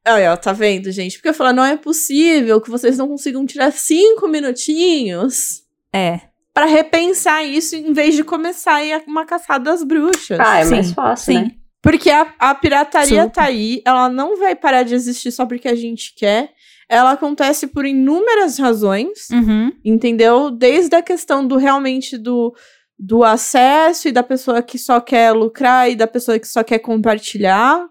[0.04, 1.16] Aí, ó, tá vendo, gente?
[1.18, 5.62] Porque eu falo, não é possível que vocês não consigam tirar cinco minutinhos
[5.94, 6.20] É.
[6.54, 10.38] pra repensar isso em vez de começar aí uma caçada às bruxas.
[10.40, 11.40] Ah, é Sim, mais fácil, Sim.
[11.44, 11.50] né?
[11.82, 13.32] Porque a, a pirataria Super.
[13.34, 16.50] tá aí, ela não vai parar de existir só porque a gente quer.
[16.88, 19.72] ela acontece por inúmeras razões, Uhum.
[19.84, 20.50] entendeu?
[20.50, 22.54] Desde a questão do realmente do,
[22.98, 26.78] do acesso e da pessoa que só quer lucrar e da pessoa que só quer
[26.80, 27.84] compartilhar.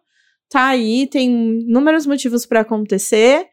[0.50, 1.30] Tá aí, tem
[1.62, 3.46] inúmeros motivos para acontecer.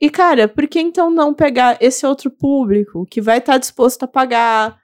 [0.00, 4.08] E, cara, por que então não pegar esse outro público que vai estar disposto a
[4.08, 4.78] pagar,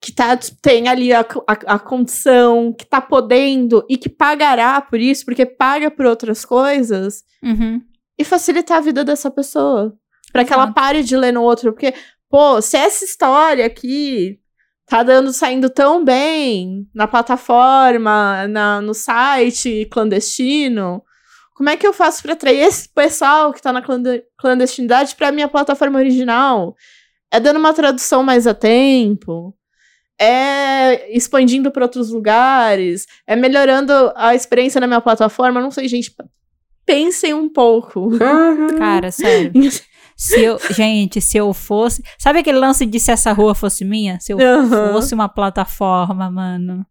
[0.00, 4.98] que tá, tem ali a, a, a condição, que tá podendo e que pagará por
[4.98, 7.82] isso, porque paga por outras coisas, Uhum.
[8.18, 9.94] e facilitar a vida dessa pessoa.
[10.32, 11.72] Pra que ela pare de ler no outro.
[11.72, 11.92] Porque,
[12.30, 14.38] pô, se essa história aqui
[14.86, 21.02] tá dando, saindo tão bem na plataforma, na, no site clandestino,
[21.62, 25.30] como é que eu faço pra atrair esse pessoal que tá na clande- clandestinidade pra
[25.30, 26.74] minha plataforma original?
[27.30, 29.54] É dando uma tradução mais a tempo?
[30.20, 33.06] É expandindo para outros lugares?
[33.28, 35.60] É melhorando a experiência na minha plataforma?
[35.60, 36.12] Não sei, gente.
[36.84, 38.00] Pensem um pouco.
[38.08, 38.76] Uhum.
[38.76, 39.52] Cara, sério.
[40.16, 42.02] Se eu, gente, se eu fosse.
[42.18, 44.18] Sabe aquele lance de se essa rua fosse minha?
[44.20, 44.92] Se eu Aham.
[44.92, 46.84] fosse uma plataforma, mano.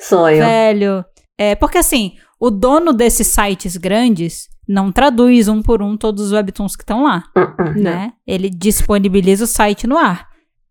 [0.00, 0.38] Sonho.
[0.38, 1.04] Velho.
[1.38, 6.32] É, porque assim, o dono desses sites grandes não traduz um por um todos os
[6.32, 7.82] webtoons que estão lá, Uhum.
[7.82, 8.12] né?
[8.26, 10.26] Ele disponibiliza o site no ar.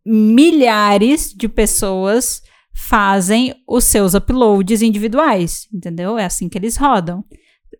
[0.05, 2.41] Milhares de pessoas
[2.75, 6.17] fazem os seus uploads individuais, entendeu?
[6.17, 7.23] É assim que eles rodam.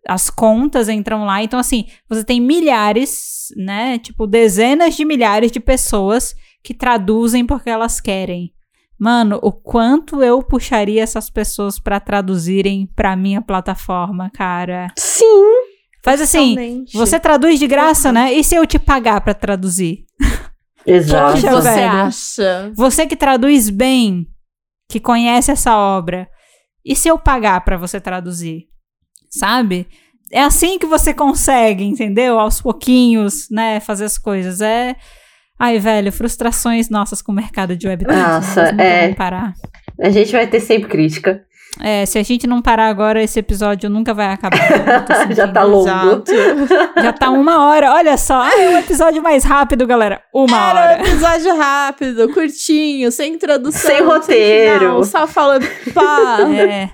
[0.08, 3.98] As contas entram lá, então assim, você tem milhares, né?
[3.98, 6.34] Tipo, dezenas de milhares de pessoas
[6.64, 8.52] que traduzem porque elas querem.
[8.98, 14.88] Mano, o quanto eu puxaria essas pessoas pra traduzirem pra minha plataforma, cara.
[14.96, 15.52] Sim.
[16.02, 16.96] Faz assim, Totalmente.
[16.96, 18.32] você traduz de graça, né?
[18.32, 20.04] E se eu te pagar pra traduzir?
[20.86, 21.32] Exato.
[21.40, 21.90] Poxa, você velho.
[21.90, 22.72] acha?
[22.76, 24.26] Você que traduz bem,
[24.88, 26.28] que conhece essa obra,
[26.84, 28.66] e se eu pagar pra você traduzir?
[29.28, 29.88] Sabe?
[30.30, 32.38] É assim que você consegue, entendeu?
[32.38, 33.80] Aos pouquinhos, né?
[33.80, 34.60] Fazer as coisas.
[34.60, 34.94] É.
[35.58, 38.16] Ai, velho, frustrações nossas com o mercado de webtoons.
[38.16, 39.14] Nossa, nós nunca é.
[39.14, 39.54] parar.
[40.00, 41.42] A gente vai ter sempre crítica.
[41.80, 44.58] É, se a gente não parar agora, esse episódio nunca vai acabar.
[45.34, 45.86] Já tá longo.
[45.86, 46.32] Exato.
[47.02, 47.92] Já tá uma hora.
[47.92, 48.46] Olha só.
[48.46, 50.22] É um episódio mais rápido, galera.
[50.32, 51.02] Uma Era hora.
[51.02, 53.90] um episódio rápido, curtinho, sem introdução.
[53.90, 54.78] Sem roteiro.
[54.78, 56.38] final, só falando pá.
[56.50, 56.90] É.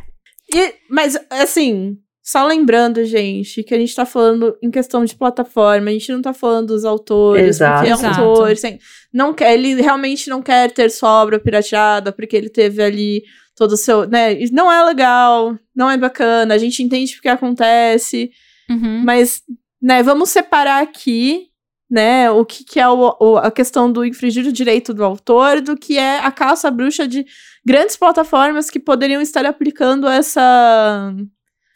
[0.53, 5.91] E- mas, assim, só lembrando, gente, que a gente tá falando em questão de plataforma,
[5.91, 7.79] a gente não tá falando dos autores, Exato.
[7.87, 8.79] porque é um autor, assim,
[9.13, 13.23] não quer, ele realmente não quer ter sua obra pirateada, porque ele teve ali
[13.57, 18.31] todo o seu, né, não é legal, não é bacana, a gente entende porque acontece,
[18.71, 19.03] Uhum.
[19.05, 19.43] mas,
[19.81, 21.49] né, vamos separar aqui,
[21.91, 25.61] né, o que, que é o, o- a questão do infringir o direito do autor
[25.61, 27.27] do que é a caça à bruxa de
[27.67, 31.13] grandes plataformas que poderiam estar aplicando essa...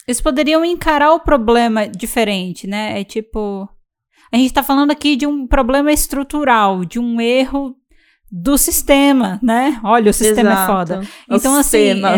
[0.06, 3.00] Eles poderiam encarar o problema diferente, né?
[3.00, 3.68] É tipo.
[4.32, 7.76] A gente tá falando aqui de um problema estrutural, de um erro
[8.30, 9.80] do sistema, né?
[9.84, 10.72] Olha, o sistema é Exato.
[10.72, 11.00] foda.
[11.30, 12.10] O Então, assim, sistema.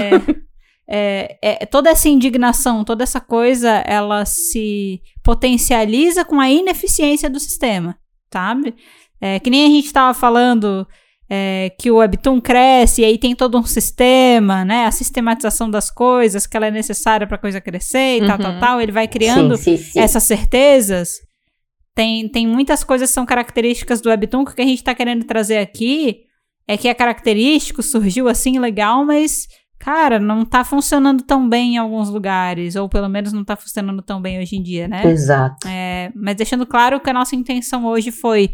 [0.89, 7.29] é, é, é, toda essa indignação, toda essa coisa, ela se potencializa com a ineficiência
[7.29, 7.97] do sistema,
[8.33, 8.75] sabe?
[9.21, 10.87] É, que nem a gente tava falando
[11.31, 14.87] é, que o Webtoon cresce e aí tem todo um sistema, né?
[14.87, 18.61] A sistematização das coisas, que ela é necessária pra coisa crescer e tal, tal, Uhum.
[18.61, 18.81] tal.
[18.81, 20.01] Ele vai criando sim, sim, sim.
[20.01, 21.19] essas certezas.
[21.95, 24.95] Tem, tem muitas coisas que são características do Webtoon que o que a gente tá
[24.95, 26.21] querendo trazer aqui
[26.67, 29.49] é que é característico, surgiu assim legal, mas,
[29.79, 34.01] cara, não tá funcionando tão bem em alguns lugares, ou pelo menos não tá funcionando
[34.03, 35.03] tão bem hoje em dia, né?
[35.07, 35.67] Exato.
[35.67, 38.51] É, mas deixando claro que a nossa intenção hoje foi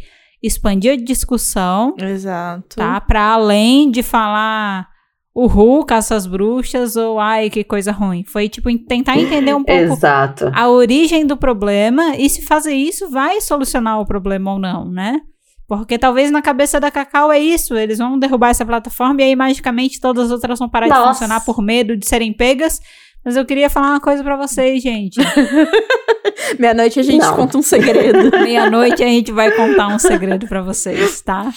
[0.46, 2.76] expandir a discussão, Exato.
[2.76, 3.00] tá?
[3.00, 4.88] Pra além de falar
[5.34, 8.24] uhul, caça às bruxas, ou ai, que coisa ruim.
[8.24, 10.50] Foi, tipo, tentar entender um pouco Exato.
[10.54, 15.20] a origem do problema e se fazer isso vai solucionar o problema ou não, né?
[15.66, 19.36] Porque talvez na cabeça da Cacau é isso, eles vão derrubar essa plataforma e aí
[19.36, 21.14] magicamente todas as outras vão parar de Nossa.
[21.14, 22.80] funcionar por medo de serem pegas.
[23.24, 25.18] Mas eu queria falar uma coisa pra vocês, gente.
[26.58, 27.34] Meia-noite a gente Não.
[27.34, 28.30] conta um segredo.
[28.42, 31.50] Meia-noite a gente vai contar um segredo pra vocês, tá?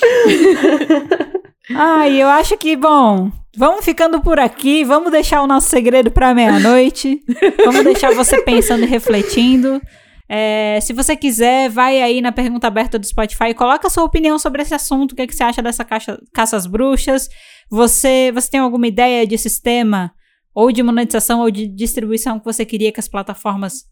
[1.76, 6.34] Ai, eu acho que, bom, vamos ficando por aqui, vamos deixar o nosso segredo pra
[6.34, 7.22] meia-noite.
[7.66, 9.82] Vamos deixar você pensando e refletindo.
[10.30, 14.38] É, se você quiser, vai aí na pergunta aberta do Spotify, coloca a sua opinião
[14.38, 17.30] sobre esse assunto, o que, é que você acha dessa caixa, caça às bruxas.
[17.70, 20.12] Você, você tem alguma ideia de sistema
[20.60, 23.84] ou de monetização ou de distribuição que você queria que as plataformas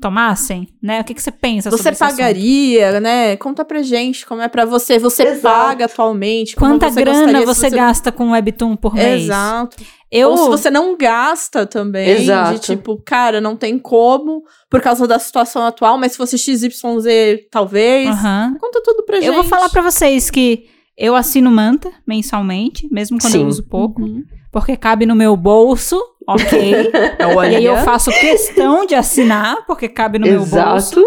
[0.00, 1.00] tomassem, né?
[1.00, 2.16] O que, que você pensa sobre Você esse assunto?
[2.18, 3.36] pagaria, né?
[3.36, 4.98] Conta pra gente como é pra você.
[4.98, 5.42] Você Exato.
[5.42, 6.56] paga atualmente.
[6.56, 9.24] como Quanta você grana gostaria você se gasta com Webtoon por mês?
[9.24, 9.76] Exato.
[10.10, 12.54] Eu, Ou se você não gasta também, Exato.
[12.54, 17.48] de tipo, cara, não tem como por causa da situação atual, mas se fosse XYZ,
[17.50, 18.08] talvez.
[18.08, 18.56] Aham.
[18.60, 19.26] Conta tudo pra gente.
[19.26, 20.64] eu vou falar pra vocês que
[20.96, 23.46] eu assino Manta mensalmente, mesmo quando eu Sim.
[23.46, 24.24] uso pouco, Uhum.
[24.50, 26.90] Porque cabe no meu bolso, ok.
[27.36, 27.52] Olha.
[27.52, 30.54] e aí eu faço questão de assinar, porque cabe no meu bolso.
[31.00, 31.04] Exato.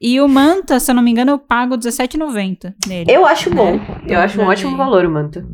[0.00, 3.10] E o Manta, se eu não me engano, eu pago R$17,90 nele.
[3.12, 3.78] Eu acho bom.
[4.06, 5.44] Eu acho um ótimo valor o manto.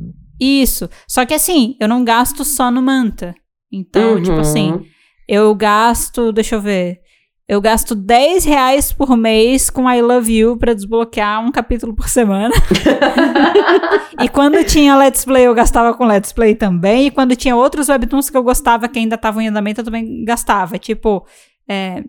[0.41, 0.89] Isso.
[1.07, 3.35] Só que assim, eu não gasto só no Manta.
[3.71, 4.41] Então, tipo Uhum.
[4.41, 4.81] assim,
[5.29, 7.01] eu gasto, deixa eu ver.
[7.49, 12.07] Eu gasto 10 reais por mês com I Love You pra desbloquear um capítulo por
[12.07, 12.55] semana.
[14.21, 17.07] e quando tinha Let's Play, eu gastava com Let's Play também.
[17.07, 20.27] E quando tinha outros webtoons que eu gostava, que ainda estavam em andamento, eu também
[20.27, 20.79] gastava.
[20.79, 21.27] Tipo,
[21.67, 22.05] é,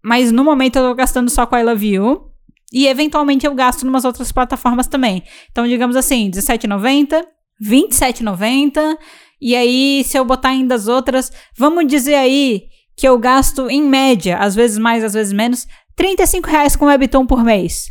[0.00, 2.30] mas no momento eu tô gastando só com I Love You.
[2.72, 5.24] E eventualmente eu gasto em umas outras plataformas também.
[5.50, 7.14] Então, digamos assim, R$17,90,
[7.60, 8.96] R$27,90.
[9.40, 13.82] E aí, se eu botar ainda as outras, vamos dizer aí que eu gasto, em
[13.82, 15.66] média, às vezes mais, às vezes menos,
[15.96, 17.88] 35 reais com Webtoon por mês.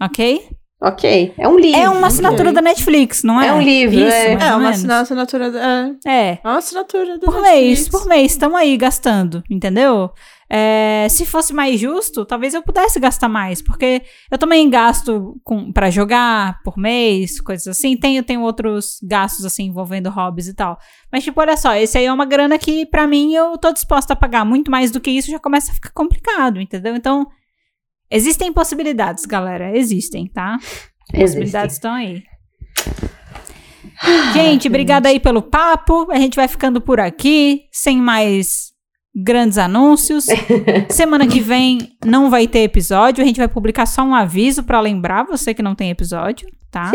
[0.00, 0.48] Ok?
[0.82, 1.34] Ok.
[1.36, 1.78] É um livro.
[1.78, 2.52] É uma assinatura ok.
[2.54, 3.48] da Netflix, não é?
[3.48, 4.34] É um livro, Isso, é.
[4.36, 5.50] mais É, uma assinatura.
[5.50, 5.60] da-
[6.06, 6.38] É, É.
[6.42, 7.52] é uma assinatura da Por Netflix.
[7.52, 10.10] mês, por mês, estamos aí gastando, entendeu?
[10.52, 15.40] É, se fosse mais justo, talvez eu pudesse gastar mais, porque eu também gasto
[15.72, 17.96] para jogar por mês, coisas assim.
[17.96, 20.76] Tenho, tenho outros gastos assim envolvendo hobbies e tal.
[21.12, 24.14] Mas, tipo, olha só, esse aí é uma grana que, pra mim, eu tô disposta
[24.14, 24.44] a pagar.
[24.44, 26.96] Muito mais do que isso já começa a ficar complicado, entendeu?
[26.96, 27.28] Então,
[28.10, 29.76] existem possibilidades, galera.
[29.78, 30.58] Existem, tá?
[31.14, 32.24] Possibilidades estão aí.
[34.32, 36.10] Gente, obrigada aí pelo papo.
[36.10, 38.69] A gente vai ficando por aqui, sem mais
[39.14, 40.26] grandes anúncios.
[40.88, 43.22] Semana que vem não vai ter episódio.
[43.22, 46.90] A gente vai publicar só um aviso pra lembrar você que não tem episódio, tá?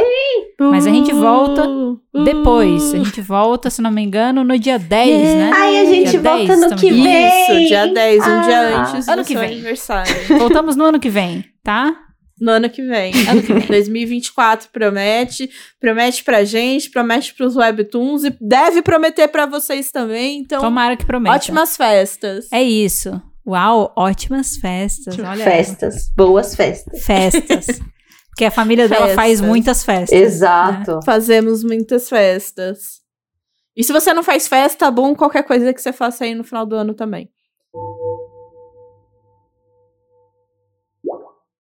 [0.59, 2.93] Mas a gente volta Uh, Depois.
[2.93, 5.51] A gente volta, se não me engano, no dia 10, né?
[5.53, 7.41] Ai, a gente Dia volta 10, no que vem.
[7.43, 8.81] Isso, dia 10, um dia Ah.
[8.93, 9.51] antes Ano do que seu vem.
[9.51, 10.13] aniversário.
[10.39, 11.93] Voltamos no ano que vem, tá?
[12.39, 13.13] No ano que vem.
[13.29, 13.67] Ano que vem.
[13.67, 15.49] 2024 promete.
[15.79, 20.39] Promete pra gente, promete pros webtoons e deve prometer pra vocês também.
[20.39, 21.35] Então, Tomara que prometa.
[21.35, 22.47] ótimas festas.
[22.51, 23.21] É isso.
[23.47, 25.17] Uau, ótimas festas.
[25.19, 25.37] Olha ela.
[25.43, 26.11] Festas.
[26.15, 27.03] Boas festas.
[27.05, 27.67] Festas.
[28.29, 29.47] Porque a família dela faz Festas.
[29.47, 30.19] muitas festas.
[30.19, 30.25] né?
[30.25, 30.99] Exato.
[31.05, 32.99] Fazemos muitas festas.
[33.77, 36.43] E se você não faz festa, tá bom qualquer coisa que você faça aí no
[36.43, 37.29] final do ano também.